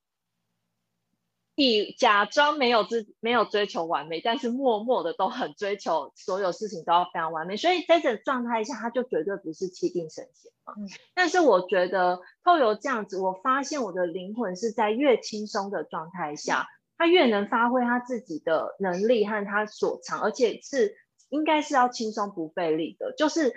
[1.59, 10.75] 以假装没有自没有追求完美，但是默默的都很追求所有事情都要非常完美，所以在这状态下，他就绝对不是气定神闲嘛。
[10.77, 10.87] 嗯。
[11.15, 20.95] 但是我觉得透由这样子，我发现我的灵魂是在越轻松的状态下，他越能发挥他自己的能力和他所长，而且是
[21.31, 23.55] 应该是要轻松不费力的，就是。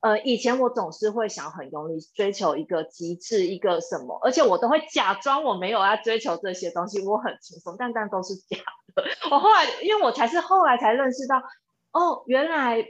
[0.00, 8.56] 呃，以前我总是会想很用力追求一个极致，一个什么，而且我都会假装我没有要追求这些东西，我很轻松，但但都是假
[8.94, 9.04] 的。
[9.30, 11.36] 我后来，因为我才是后来才认识到，
[11.92, 12.82] 哦，原来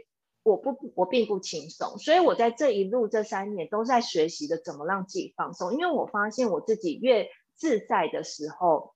[0.45, 8.95] 我不我并不轻松，所以我在这一路这三年都在学习的怎么让自己放松，因为我发现我自己越自在的时候，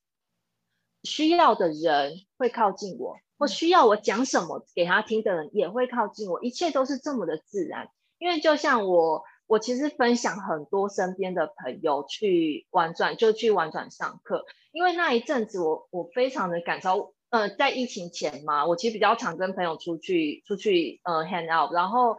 [1.03, 7.89] 需要的人会靠近我，或需要我讲什么给他听的人也会靠近我，一切都是这么的自然。
[8.25, 14.47] 因为就像我，我其实分享很多身边的朋友去玩转，就去玩转上课。
[14.73, 22.17] 因为那一阵子，我我非常的感受，呃，在疫情前嘛，我其实比较常跟朋友出去出去呃 hang out，然后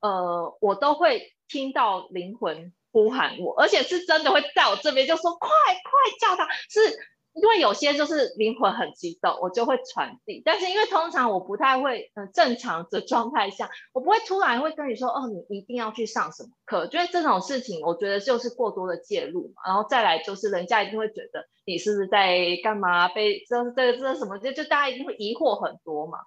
[0.00, 5.80] 呃，我都会听到灵魂呼喊我，而且是真的会在我这边就说快快
[6.20, 7.17] 叫他，是。
[7.34, 10.42] 因为有些就是灵魂很激动，我就会传递。
[10.44, 16.88] 但是因为通常我不太会，嗯，正常的 状态下，我不会突然会跟你说，哦，你一定要去上什么课。
[16.92, 19.62] 因为这种事情，我觉得就是过多的介入嘛。
[19.66, 23.08] 然后再来就是人家一定会觉得你是不是在干嘛？
[23.08, 24.38] 被这这这什么？
[24.38, 26.18] 就就大家一定会疑惑很多嘛。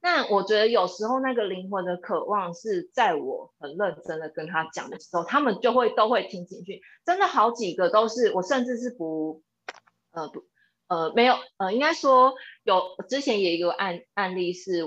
[0.00, 6.82] 那我觉得有时候那个灵魂的渴望是在我很认真的跟他讲的时候，他们就会都会听进去。
[7.06, 9.40] 真的好几个都是我甚至是不，
[10.14, 10.44] 呃不。
[10.86, 14.84] 呃，没有，呃，应该说有，之前也有案案例是，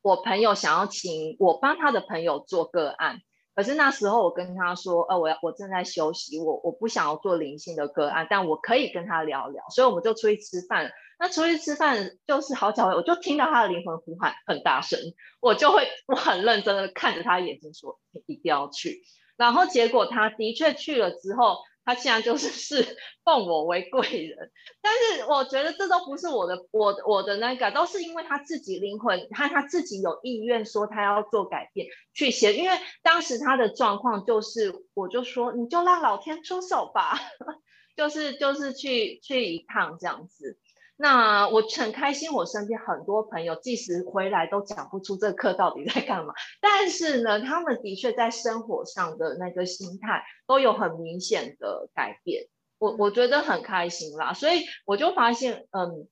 [0.00, 3.20] 我朋友想要请我帮他的朋友做个案，
[3.54, 10.90] 可是那时候我跟他说，呃，我要我正在休息，我我不想要做灵性的个案，但我可以跟他聊聊，所以我们就出去吃饭。
[11.20, 14.98] 那出去吃饭就是好巧，我就听到他的灵魂呼喊很大声，
[15.40, 19.02] 我就会我很认真的看着他眼睛说，你一定要去。
[19.36, 21.58] 然后结果他的确去了之后。
[21.88, 24.50] 他现在就是 是奉我为贵人，
[24.82, 37.18] 但是我觉得这都不是我的，我我的那个都是因为他自己灵魂，他他自己有意愿说他要做改变去写，因为当时他的状况就是，我就说你就让老天出手吧，
[37.96, 40.58] 就是就是去去一趟这样子。
[40.98, 56.08] 那我很开心，我身边很多朋友即使回来都讲不出这课到底在干嘛，但是呢，他们的确在生活上的那个心态都有很明显的改变，我我觉得很开心啦，所以我就发现，嗯，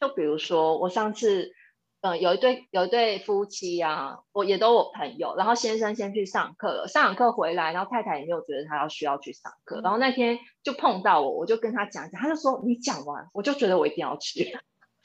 [0.00, 1.52] 就比如说我上次。
[2.02, 14.58] 嗯，有一对有一对夫妻啊，我也都我朋友，然后先生先去上课了，上完课回来，然后太太也没有觉得他要需要去上课，然后那天就碰到我，我就跟他讲讲，他就说你讲完，我就觉得我一定要去。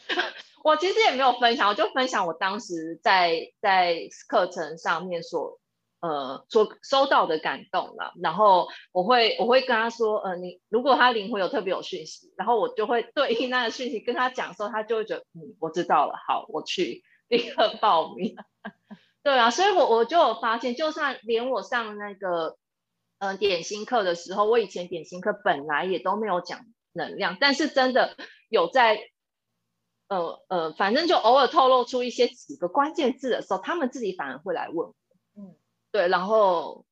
[0.63, 5.59] 我其实也没有分享，我就分享我当时在在课程上面所
[6.01, 8.13] 呃所收到的感动了。
[8.21, 18.35] 然后我会我会跟他说，呃，你如果他灵魂有特别有讯息，然后我就会对应那个讯息跟他讲说，他就会觉得，嗯，我知道了，好，我去立刻报名。
[19.23, 22.57] 对啊，所以我我就有发现，就算连我上那个
[23.19, 26.59] 嗯点心课的时候，我以前点心课本来也都没有讲
[26.91, 28.17] 能量，但是真的
[28.49, 28.99] 有在。
[30.11, 34.91] 呃呃，反正就偶尔透露出一些几个关键字的时候，他们自己反而会来问。
[35.91, 36.85] 对，然后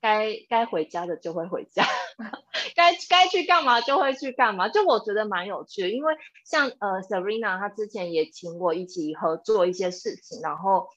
[0.00, 1.84] 该该回家的就会回家，
[2.74, 4.68] 该该去干嘛就会去干嘛。
[4.68, 6.14] 就我觉得蛮有趣的，因为
[6.44, 10.88] 像呃 Serena 她之前也请我一起合作一些事情，然后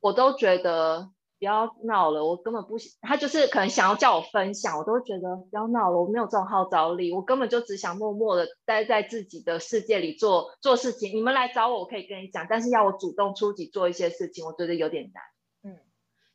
[0.00, 1.10] 我都觉得。
[1.38, 11.14] 不要闹了，我根本不想他就是可能想要叫我分享，我都觉得不要闹了，我没有这种号召力，我根本就只想默默的待在自己的世界里做做事情。
[11.14, 15.22] 你们来找我，我可以跟你讲，但是要我主动出击做一些事情，我觉得有点难。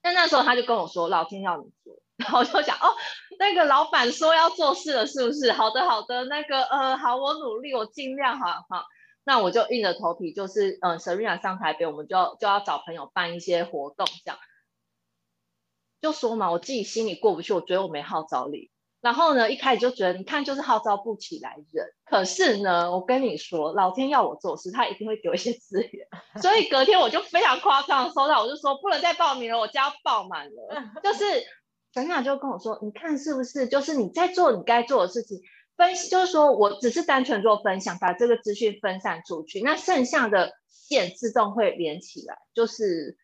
[0.02, 2.96] 嗯，但那时候他就跟我说，老天要你做， 然后我就想哦，
[3.40, 5.52] 那个老板说要做事了，是不是？
[5.52, 8.86] 好的，好的，那个呃，好，我努力，我尽量，好好。
[9.24, 14.40] 那我就硬着头皮，就是嗯，Serena 上台北，我们就就要找朋友办一些活动，这样。
[16.02, 18.72] 就说嘛，我自己心里过不去，我觉得我没号召力。
[19.02, 21.88] 然后呢，一开始就觉得，你看就是号召不起来人。
[22.06, 26.08] 可是呢，我跟你说，老天要我做事，他一定会给我一些资源。
[26.40, 30.84] 所以隔天我就非常夸张的收到，我就说不能再报名了，我家爆满了。
[31.04, 31.24] 就是
[31.94, 33.68] 小雅就跟我说，你看是不是？
[33.68, 35.42] 就是你在做你该做的事情，
[35.76, 43.18] 分就是说我只是单纯做分享，把这个资讯分散出去，那剩下的线自动会连起来，就是。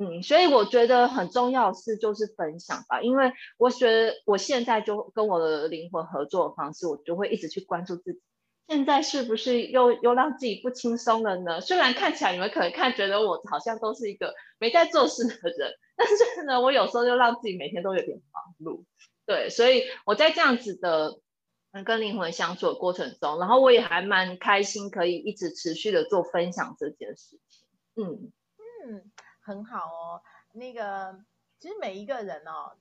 [0.00, 8.20] 嗯，所以我觉得很重要的是就是分享吧，因为我觉得我现在就跟我的灵魂合作的方式，我就会一直去关注自己，
[8.68, 11.60] 现在是不是又又让自己不轻松了呢？
[11.60, 18.84] 虽然看起来你们可能看觉得我好像都是一个没在做事的人，但是呢，我有时候就让自己每天都有点忙碌。
[19.26, 21.18] 对，所以我在这样子的
[21.72, 27.66] 嗯跟灵魂相处的过程中，然后我也还蛮开心，可以一直持续的做分享这件事情。
[27.96, 28.30] 嗯
[28.86, 29.10] 嗯。
[29.48, 30.22] 很好哦，
[30.52, 31.24] 那个
[31.58, 32.76] 其实每一个人哦，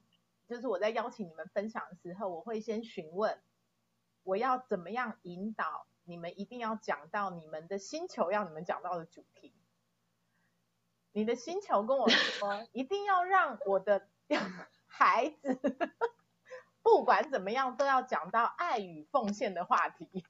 [0.50, 3.42] 就是我在邀请你们分享的时候，我会先询问
[4.24, 9.56] 我要怎么样引导你们，一定要讲到你们的星球要你们讲到的主题。
[11.14, 14.10] 你的星球跟我说， 一定要让我的
[14.86, 15.56] 孩子
[16.84, 20.26] 不管怎么样都要讲到爱与奉献的话题。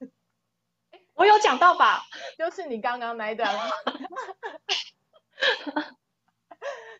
[1.16, 2.04] 我有讲到吧？
[2.38, 3.52] 就是你刚刚那一段。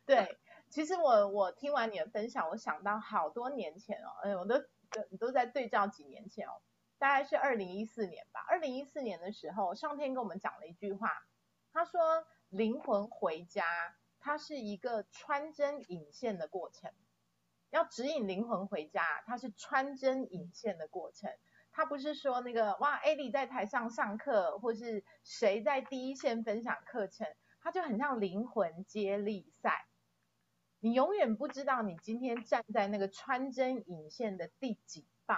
[0.08, 0.38] 对，
[0.70, 4.58] 其实我我听完你的分享，我想到好多年前哦，哎，我都
[4.90, 6.62] 都都在对照几年前哦，
[6.98, 8.40] 大概是二零一四年吧。
[8.48, 11.12] 二零一四年的时候，上天跟我们讲了一句话，
[11.74, 13.66] 他说灵魂回家，
[14.22, 16.90] 它是一个穿针引线的过程，
[17.70, 21.30] 要指引灵魂回家，它是穿针引线的过程，
[21.74, 27.28] 它不是说那个哇，艾莉在台上上课，或是谁在第一线分享课程，
[27.62, 29.86] 它就很像灵魂接力赛。
[30.88, 35.38] 你永远不知道你今天站在那个穿针引线的第几棒，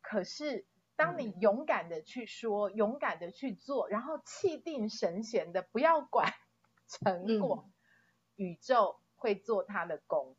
[0.00, 0.64] 可是
[0.94, 6.32] 当你勇敢的去说，勇敢的去做，然后气定神闲的不要管
[6.86, 7.68] 成果，
[8.36, 10.36] 宇宙会做他的功，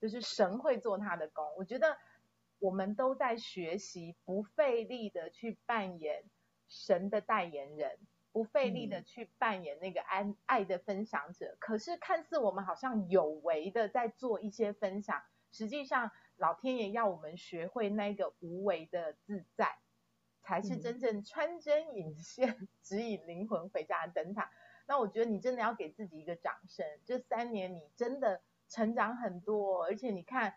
[0.00, 1.54] 就是神会做他的功。
[1.56, 1.96] 我觉得
[2.58, 6.24] 我们都在学习，不费力的去扮演
[6.66, 7.96] 神的代言人。
[8.38, 15.20] 不费力的去扮演那个爱爱的分享者，可是看似我们好像有为的在做一些分享，
[15.50, 19.76] 实际上老天爷要我们学会那个无为的自在，
[20.40, 24.48] 才是真正穿针引线指引灵魂回家的灯塔。
[24.86, 30.54] 那我觉得你真的要给自己一个掌声，这三年你真的成长很多，而且你看。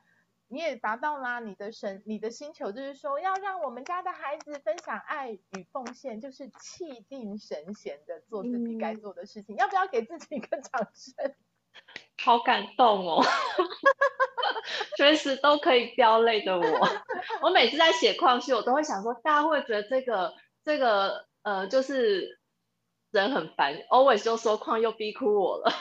[0.52, 9.56] 你也达到啦，你的神，你的星球就是说，要让我们家的孩子分享爱与奉献，就是气定神闲的做自己该做的事情。
[9.56, 11.36] 要不要给自己一个掌声？
[12.22, 13.24] 好感动哦，
[14.98, 16.64] 随时都可以飙泪的我。
[17.44, 20.34] 我每次在写矿序，我都会想说，大家会觉得这个
[20.66, 22.42] 这个呃，就是
[23.10, 25.72] 人很烦，always 就说矿又逼哭我了。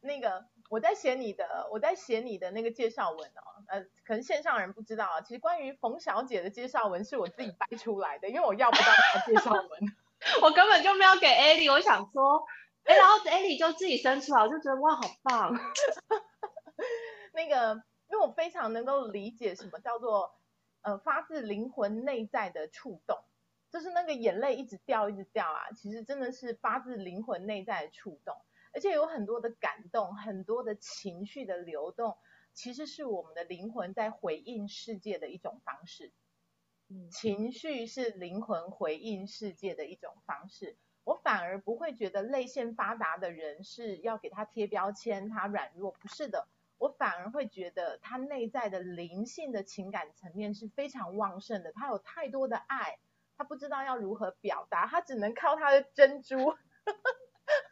[0.00, 0.46] 那个。
[0.70, 9.68] 我在写你的，我在写你的那个介绍文哦，呃，可能线上人不知道啊，其实关于冯小姐的介绍文是我自己掰出来的，因为我要不到她介绍文，
[10.42, 12.44] 我根本就没有给艾莉，我想说，
[12.84, 15.52] 哎，然后艾莉就自己生出来，我就觉得哇，好棒。
[17.32, 20.34] 那个，因为我非常能够理解什么叫做
[20.82, 23.18] 呃发自灵魂内在的触动，
[23.70, 28.36] 就是那个眼泪一直掉一直掉啊，其实真的是发自灵魂内在的触动。
[28.74, 32.16] 而且有很多的感动，很多的情绪的流动，
[32.52, 36.12] 其实是我们的灵魂在回应世界的一种方式。
[37.10, 40.76] 情绪是灵魂回应世界的一种方式。
[41.04, 46.48] 我反而不会觉得泪腺发达的人是要给他贴标签，他软弱，不是的。
[46.78, 52.98] 我反而会觉得他内在的灵性的情感层面是非常旺盛的，他有太多的爱，
[53.36, 56.36] 他不知道要如何表达，他只能靠他的珍珠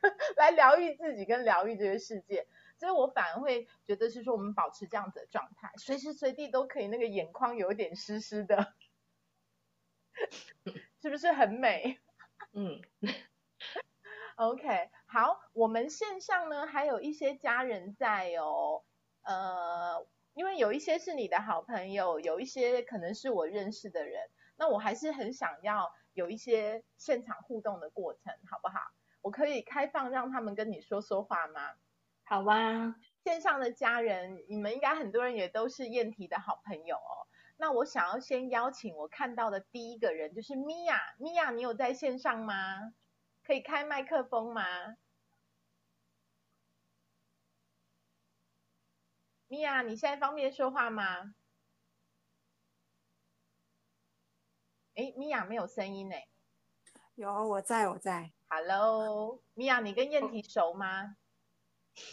[0.36, 2.46] 来疗愈自己跟疗愈这个世界。
[2.78, 8.74] 所以我反而会觉得是说，我们保持这样子的状态，随时随地都可以那个眼眶有一点湿湿的，
[11.00, 12.00] 是不是很美？
[12.53, 12.80] 嗯。
[14.36, 18.82] OK，好，我们线上呢还有一些家人在哦，
[19.22, 28.80] 呃，因为有一些是你的好朋友，有一些可能是我认识的人，那我还是很想要有一些现场互动的过程，好不好？
[29.22, 31.74] 我可以开放让他们跟你说说话吗？
[32.24, 37.26] 好吧，线上的家人，你们应该很多人也都是燕提的好朋友哦。
[37.56, 42.94] 那我想要先邀请我看到的第一个人就是米娅，米娅，你有在线上吗？
[43.44, 44.64] 可以开麦克风吗？
[49.46, 51.34] 米娅，你现在方便说话吗？
[54.94, 56.16] 哎，米娅没有声音呢。
[57.14, 58.32] 有，我在，我在。
[58.55, 61.16] Hello，米娅，你跟燕婷熟吗？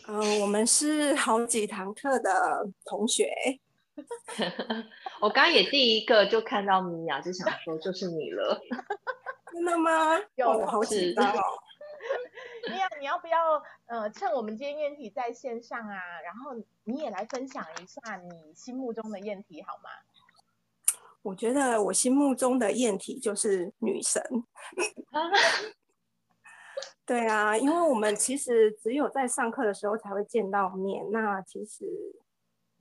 [0.07, 3.29] 嗯，我们是好几堂课的同学。
[5.19, 8.57] 我刚刚也第一个就看到米娅，就想说就是你了。
[9.51, 10.17] 真的吗？
[10.35, 11.43] 有好紧张哦！
[12.71, 16.51] 你要你要不要呃，趁我们今天燕体在线上啊，然后
[16.85, 19.89] 你也来分享一下你心目中的燕体好吗？
[21.21, 24.23] 我觉得我心目中的燕体就是女神。
[27.05, 31.85] 对啊，因为我们其实只有在上课的时候才会见到面，那其实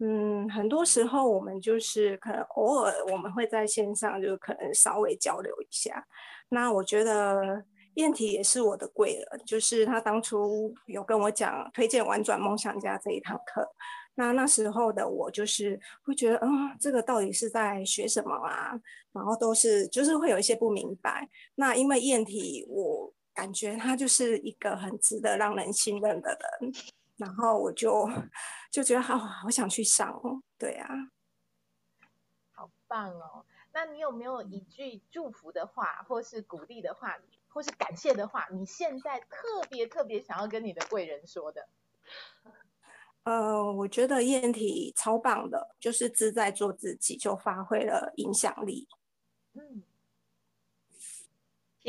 [0.01, 6.07] 嗯，很多时候我们就是可能偶尔我们会在线上，就可能稍微交流一下。
[6.51, 13.69] 那我觉得燕体也是我的贵人，就是他当初有跟我讲推荐玩转梦想家这一堂课。
[14.15, 18.73] 那那时候的我就是会觉得，嗯，这个到底是在学什么啊？
[19.13, 21.29] 然后都是就是会有一些不明白。
[21.55, 26.28] 那因为燕体，我感觉他就是一个很值得让人信任的
[26.61, 26.72] 人，
[27.16, 28.11] 然后我就
[28.68, 30.43] 就觉得好好想去上哦。
[30.59, 30.89] 对啊，
[32.51, 33.47] 好棒哦。
[33.72, 37.16] 那你有没有一句祝福的话，或是鼓励的话，
[37.47, 38.49] 或是感谢的话？
[38.51, 41.68] 你现在特别特别想要跟你的贵人说的？
[43.22, 48.89] 呃，我觉得燕体超棒的，就是自在做自己，就发挥了影响力。
[49.53, 49.84] 嗯，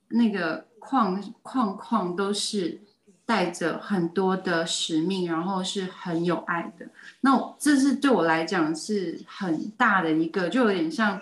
[0.09, 2.81] 那个框框框都是
[3.25, 6.85] 带着很多的使命，然后是很有爱的。
[7.21, 11.17] 那这是对我来讲是很大的一个，就有点像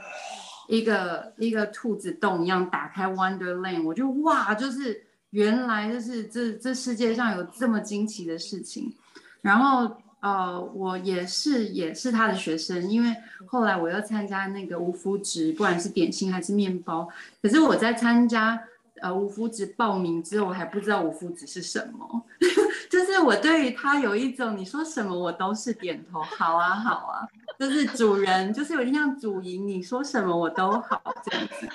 [0.67, 8.95] 一个一个兔子洞一样，打开 Wonderland，我就哇，就是原来就是这这世界上有这么惊奇的事情，
[9.41, 9.97] 然后。
[10.23, 13.13] 呃，我也是，也是他的学生，因为
[13.45, 17.05] 后来我又参加那个无麸质，不管是点心还是面包。
[17.41, 18.57] 可是我在参加
[19.01, 22.23] 呃无麸质报名之后，我还不知道无麸质是什么，
[22.89, 27.27] 就是我对于他有一种你说什么我都是点头，好啊好啊，
[27.59, 31.67] 就是主人，就是有点像主营，你说什么我都好这样子，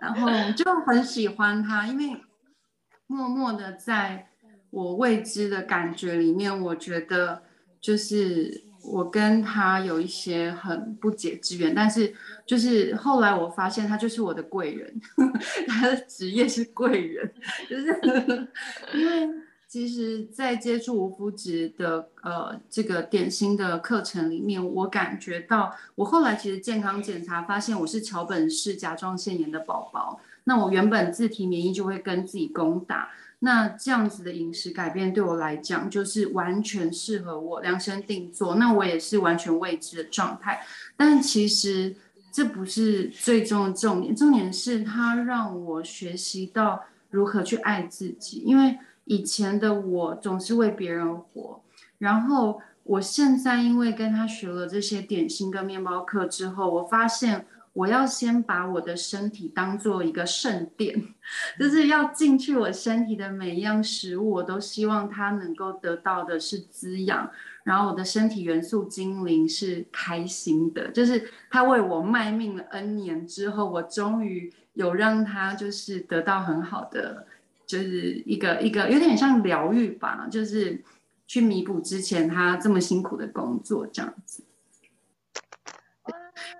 [0.00, 2.20] 然后就很喜欢他，因为
[3.10, 4.28] 默默的在
[4.70, 7.42] 我未知的感觉里面，我觉得。
[7.82, 15.00] 就是我跟他有一些很不解之缘，但是就是后来我发现他就是我的贵人，
[15.66, 17.32] 他的职业是贵人，
[17.70, 17.86] 就是
[18.92, 19.26] 因为
[19.66, 33.10] 其实，在接触无麸质的呃这个点心的课程里面，我感觉到我后来其实健康检查发现我是桥本氏甲状腺炎的宝宝，那我原本自体免疫就会跟自己攻打。
[33.42, 38.56] 那这样子的饮食改变对我来讲，就是完全适合我量身定做。
[38.56, 40.62] 那我也是完全未知的状态，
[40.94, 41.96] 但其实
[42.30, 48.42] 这不是最终的重点，重点是它让我学习到如何去爱自己。
[48.44, 51.62] 因为以前的我总是为别人活，
[51.96, 57.46] 然后我现在因为跟他学了这些点心跟面包课之后，我发现。
[57.72, 61.14] 我要先把我的身体当做一个圣殿，
[61.58, 67.30] 就是要进去我身体的每一样食物，我都希望它能够得到的是滋养，
[67.62, 77.26] 然后我的身体元素精灵是开心的，就是他为我卖命了 N 年之后，我终于有让他就是得到很好的，
[77.66, 80.82] 就是一个一个有点像疗愈吧，就是
[81.28, 84.42] 去弥补之前他这么辛苦的工作这样子。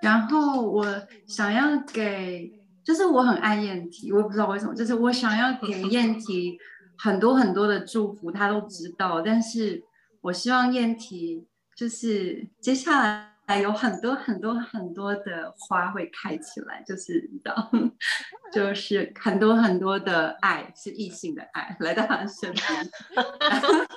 [0.01, 0.85] 然后我
[1.27, 2.51] 想要给，
[2.83, 6.57] 就是我很爱燕提，我也不知道为什么，就是我想要给 燕提
[6.97, 9.21] 很多很多的祝福，他都知道。
[9.21, 9.83] 但是
[10.21, 13.01] 我希望燕提就是接下
[13.47, 17.71] 来有很多很多很多的花会开起来，就是你知道，
[18.53, 22.63] 就是很多很多的爱，是异性的爱来到他身边。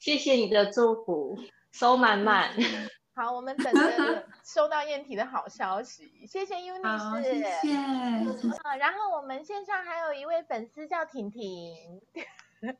[0.00, 1.38] 谢谢你的祝福，
[1.72, 2.50] 收满满。
[3.14, 6.26] 好，我们等着 收到燕体的好消息。
[6.26, 7.76] 谢谢 Uni 谢谢。
[8.62, 12.00] 啊，然后我们线上还有一位粉丝叫婷婷。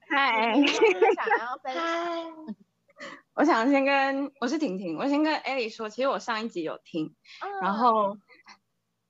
[0.09, 0.55] 嗨。
[1.15, 2.57] 想要分享。
[3.35, 7.15] 我想先跟我是婷婷，我先跟 Ellie 说，其实我上一集有听，
[7.61, 8.17] 然后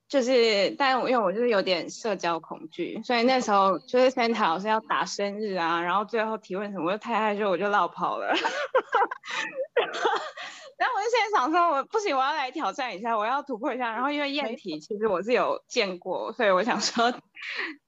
[0.09, 8.33] 就是，但因为我就是有点社交恐惧，所以那时候就是 Santa 老师要打生日啊，然后最后提问什么，我就太害羞，我就落跑了。
[10.77, 13.91] 然后我就现在想说，我不行，我要来挑战一下，我要突破一下。
[13.91, 17.13] 然后因为燕体其实我是有见过，所以我想说，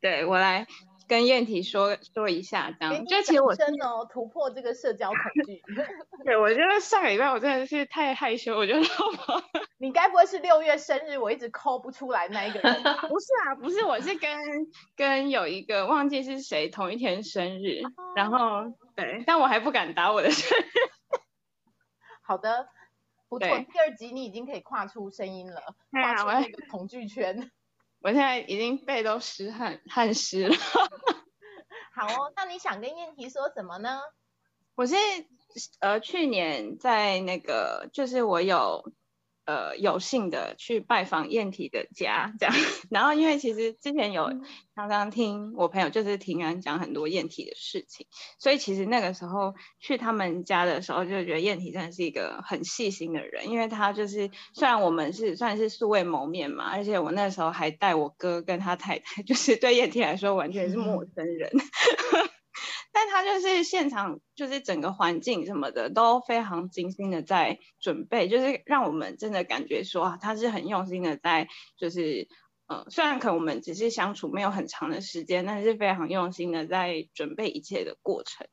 [0.02, 0.68] 对我来
[1.08, 3.06] 跟燕体说说一下，这样。
[3.06, 5.62] 就其实我真的突破这个社交恐惧。
[6.26, 8.82] 对，我觉得上个礼拜我真的是太害羞，我觉得。
[9.78, 12.74] 你该不会是六月生日，我一直抠不出来那一个人？
[12.82, 14.40] 不是啊，不是，我是跟
[14.96, 17.82] 跟有一个忘记是谁同一天生日，
[18.16, 18.64] 然后
[18.96, 20.64] 对，但我还不敢打我的生日。
[22.24, 22.68] 好的。
[23.28, 27.52] 不错，第二集你已经可以跨出声音了，跨出那个恐惧圈。
[28.02, 30.56] 我现在已经背都湿汗汗湿了。
[31.96, 34.00] 好哦，那你想跟燕提说什么呢？
[34.76, 34.96] 我是
[35.80, 38.92] 呃去年在那个，就是我有。
[39.46, 42.56] 呃，有幸的去拜访燕体的家，这样。
[42.90, 44.32] 然后，因为其实之前有
[44.76, 48.08] 常常听我朋友就是听人讲很多燕体的事情，
[48.40, 61.52] 所以其实那个时候去他们家的时候，就觉得燕体真的是一个很细心的人，因为他就是虽然我们是算是素未谋面嘛，而且我那时候还带我哥跟他太太， 就是对燕体来说完全是陌生人。
[62.96, 72.30] 但他就是现场，就是整个环境什么的都非常精心的在准备，就是让我们真的感觉说啊他是很用心的在，就是
[72.68, 78.48] 呃，虽然可能我们只是相处没有很长的时间，但是非常用心的在准备一切的过程，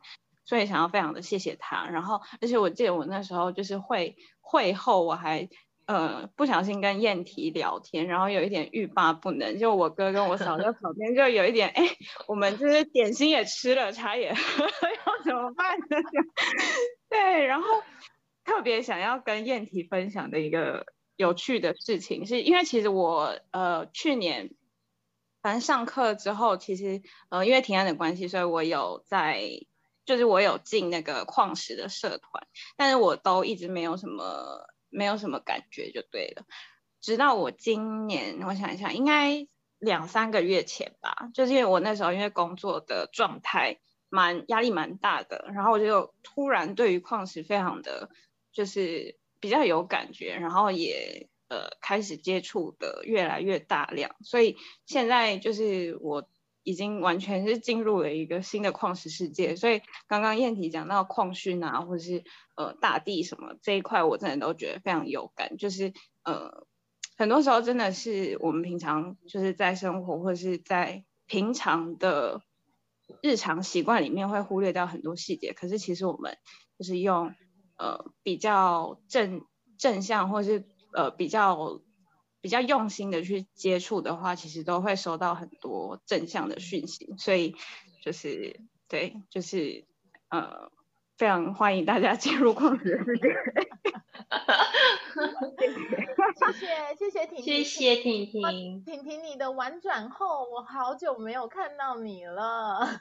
[0.44, 1.86] 所以想要非常的谢谢他。
[1.86, 5.48] 然后，而且我记得我那时候就是会会后我还。
[5.86, 9.58] 呃，不小心跟燕提聊天，然后有一点欲罢不能。
[9.58, 11.84] 就我哥跟我嫂在 旁边，就有一点，哎，
[12.28, 15.96] 我们就是点心也吃了，茶也喝， 要怎么办呢？
[17.10, 17.66] 对，然后
[18.44, 24.54] 特别想要跟燕提分享的一个有趣的事情，是因为其实我呃去年
[25.42, 29.42] 反正上课之后，其实呃因为提案的关系，所以我有在，
[30.04, 34.68] 就是我有进那个矿石的社团，但是我都一直没有什么。
[34.92, 36.44] 没有什么感觉就对了，
[37.00, 48.10] 直到我今年，我想一下，应该两三个月前吧，就是因为我那时候因为工作的状态蛮压力蛮大的，然后我就突然对于矿石非常的
[48.52, 56.28] 就是比较有感觉，然后也呃开始接触的越来越大量，所以现在就是我。
[56.64, 65.56] 已经完全是进入了一个新的矿石世界，所以刚刚燕提讲到矿训啊，或者是呃大地什么这一块，我真的都觉得非常有感。
[65.56, 65.92] 就是
[66.24, 66.66] 呃
[67.16, 72.42] 很多时候真的是我们平常就是在生活或者是在平常的
[73.20, 76.36] 日常习惯里面会忽略掉很多细节，可是其实我们
[76.78, 77.34] 就是用
[77.76, 79.42] 呃比较正
[79.78, 81.80] 正向或是呃比较
[82.42, 87.56] 比较用心的去接触的话，其实都会收到很多正向的讯息，所以
[88.02, 89.86] 就是对，就是
[90.28, 90.70] 呃
[91.16, 93.28] 非常欢迎大家进入矿石的世界。
[96.34, 98.82] 谢谢谢谢婷婷，谢谢婷婷。
[98.84, 103.00] 婷婷你的婉转后，我好久没有看到你了。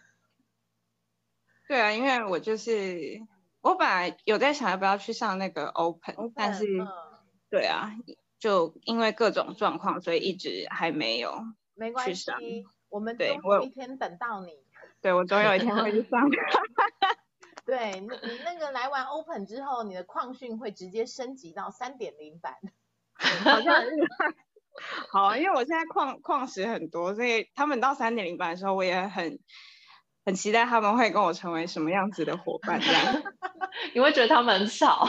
[1.68, 3.22] 对啊，因为我就是
[3.62, 6.66] 我本来有在想要不要去上那个 Open，但是
[7.50, 7.92] 对啊，
[8.42, 11.42] 就因为各种状况，所以一直还没有
[11.76, 14.52] 没关系，我们对总有一天等到你。
[15.00, 16.30] 对我总有一天会去上。
[17.64, 18.08] 对，你
[18.44, 22.56] 那个来完 Open 之后，你的矿训会直接升级到三点零版，
[23.14, 24.34] 好像很厉害。
[25.12, 29.40] 好，因为我现在矿矿石很多，所以他们到三点零版的时候，我也很
[30.26, 32.82] 很期待他们会跟我成为什么样子的伙伴。
[32.82, 33.24] 这样，
[33.94, 35.08] 你会觉得他们很吵。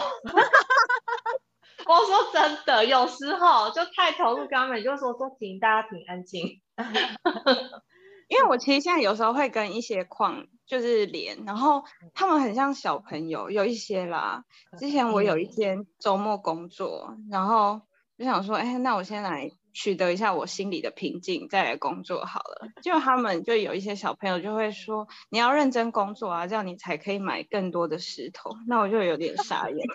[1.86, 6.60] 我说真的，有时候就太投入，跟他们就说说停，大家挺安静。
[8.28, 14.44] 因为我其实现在有时候会跟一些矿就是连，然后他们很像小朋友，有一些啦。
[14.78, 17.82] 之前我有一天周末工作，然后
[18.16, 22.68] 就想说，哎，那我先来取得一下我心里的平静，再来工作好了。
[22.82, 28.52] 就他们就有一些小朋友就会说，你要认真工作啊，这样你才可以买更多的石头。
[28.66, 29.86] 那我就有点傻眼。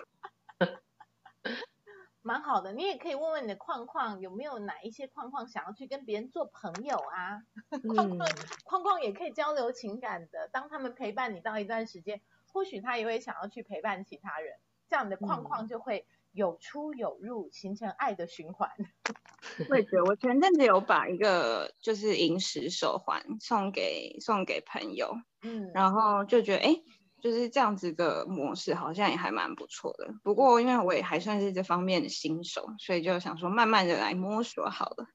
[2.28, 7.40] 蛮好的，你也可以问问你的框框有没有哪一些框框想要去跟别人做朋友啊？
[7.94, 8.28] 框框
[8.64, 12.20] 框框也可以交流情感的，当他们陪伴你到一段时间，
[12.52, 14.58] 或许他也会想要去陪伴其他人，
[14.90, 18.68] 这样的框框就会有出有入，形成爱的循环。
[19.70, 26.82] 我也觉得，我前阵子有把一个就是银石手环送给送给朋友，嗯，然后就觉得哎。
[27.20, 30.14] 就是这样子的模式，好像也还蛮不错的。
[30.22, 35.06] 不过因为我也还算是这方面的新手，所以就想说慢慢的来摸索好了。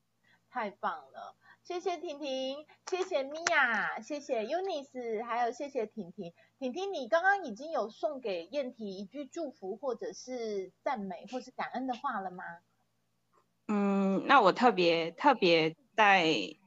[0.49, 6.34] 太棒了，谢谢婷婷，谢谢米娅，谢谢 Unis，还有谢谢婷婷。
[6.60, 12.43] 婷婷，你刚刚已经有送给燕婷一句祝福，或者是赞美，或是感恩的话了吗？
[13.68, 16.58] 嗯，那我特别特别在。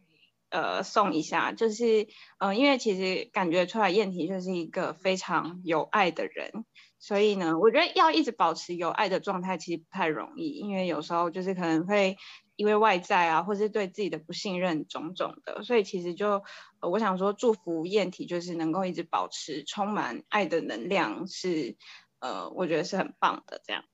[0.48, 2.06] 呃，送一下，就是，
[2.38, 6.64] 呃，因为其实感觉出来燕婷就是一个非常有爱的人，
[6.98, 12.16] 所以呢，我觉得要一直保持有爱的状态其实不太容易，因为有时候就是可能会
[12.54, 16.42] 因为外在啊，或是对自己的不信任种种的，所以其实就
[16.80, 21.76] 我想说，祝福燕婷就是能够一直保持充满爱的能量，是
[22.20, 23.84] 呃，我觉得是很棒的，这样。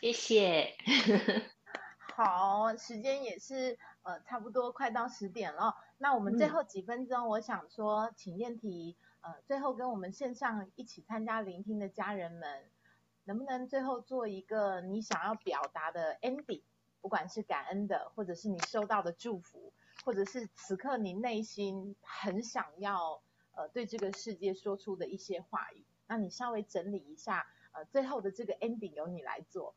[0.00, 0.74] 谢谢。
[2.16, 3.78] 好，时间也是。
[4.02, 12.64] 呃，差不多快到十点了，那我们最后几分钟，我想说，请燕提，呃，最后跟我们线上一起参加聆听的家人们，
[13.24, 16.62] 能不能最后做一个你想要表达的 ending，
[17.02, 19.72] 不管是感恩的，或者是你收到的祝福，
[20.04, 23.22] 或者是此刻你内心很想要，
[23.52, 29.74] 呃，对这个世界说出的一些话语，那你稍微整理一下，呃，最后的这个 ending 由你来做。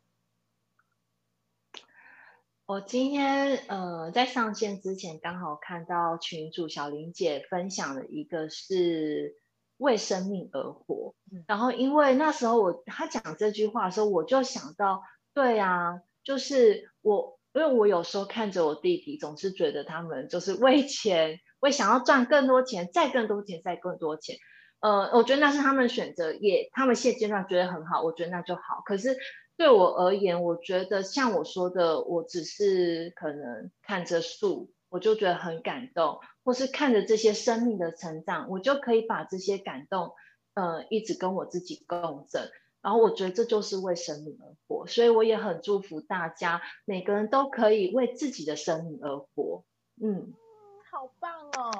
[2.66, 9.36] 我今天呃在上线之前，刚好看到群主小林姐分享的一个是
[9.76, 11.14] 为生命而活，
[11.46, 15.04] 然后因为那时候我她讲这句话的时候，我就想到，
[15.34, 24.38] 对啊，就是我因为我有时候看着我弟弟，总是觉得他们就是为钱，为想要赚更多钱，再更多钱，再更多钱，
[24.80, 29.18] 呃，我觉得那是他们选择，也他们现阶段觉得很好，我觉得那就好，可是。
[29.56, 40.14] 对我而言，我觉得像我说的，我只是可能看着树，我就觉得很感动，或是看着这些生命的成长，我就可以把这些感动，
[40.56, 42.50] 呃，一直跟我自己共振。
[42.82, 49.64] 然后我觉得这就是为生命而活，所以我也很祝福大家，每个人都可以为自己的生命而活。
[50.02, 50.34] 嗯，
[50.92, 51.72] 好棒哦！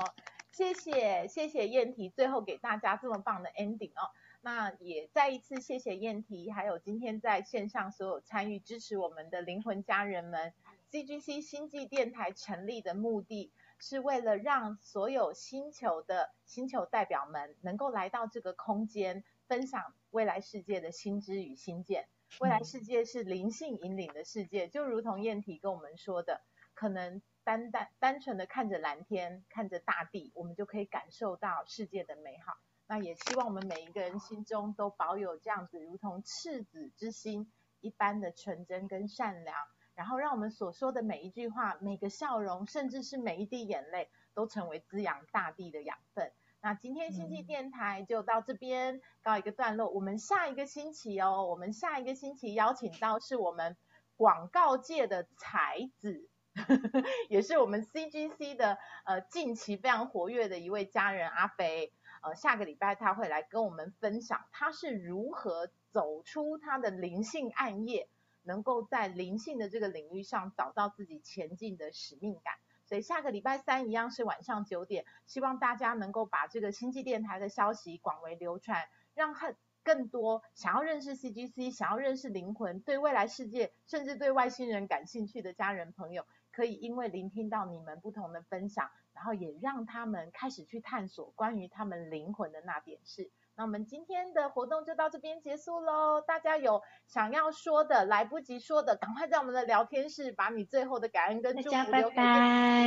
[0.52, 4.14] 谢谢谢谢燕提，最后给大家这么棒的 ending 哦。
[4.46, 10.54] 那也再一次谢谢燕提，还有今天在线上所有参与支持我们的灵魂家人们。
[10.92, 22.10] CGC 星际电台成立的目的是为了让所有星球的星球代表们能够来到这个空间，分享未来世界的新知与新见。
[22.42, 26.42] 未来世界是灵性引领的世界，就如同燕提跟我们说的，
[26.74, 32.58] 可能单单单纯的看着蓝天，看着大地，我们就可以感受到世界的美好。
[32.88, 39.56] 那也希望我们每一个人心中都保有这样子，如同赤子之心一般的纯真跟善良，
[39.96, 46.32] 然后让我们所说的每一句话、每个笑容，甚至是每一滴眼泪，都成为滋养大地的养分。
[46.62, 49.90] 那今天星际电台就到这边告一个段落。
[49.90, 53.76] 我们下一个星期哦，我们下一个星期邀请到是我们
[54.16, 56.30] 广告界的才子，
[57.30, 61.92] 也是我们 CGC 的呃近期非常活跃的一位家人阿飞。
[62.24, 68.08] 呃，下个礼拜他会来跟我们分享他是如何走出他的灵性暗夜，
[68.44, 72.54] 能够在灵性的这个领域上找到自己前进的使命感。
[72.86, 88.90] 所以下个礼拜三一样是晚上九点，希望大家能够把这个星际电台的消息广为流传，让很更多想要认识 CGC、想要认识灵魂、对未来世界甚至对外星人感兴趣的家人朋友，可以因为聆听到你们不同的分享，
[89.24, 93.32] 然后也让他们开始去探索关于他们灵魂的那点事。
[93.56, 96.20] 那我们今天的活动就到这边结束喽。
[96.20, 102.16] 大家有想要说的、来不及说的，赶快在我们的聊天室把你最后的感恩跟祝福留给。
[102.18, 102.84] 拜拜。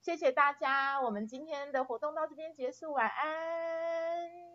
[0.00, 4.47] 谢谢大家，我们今天的活动到这边结束，晚安。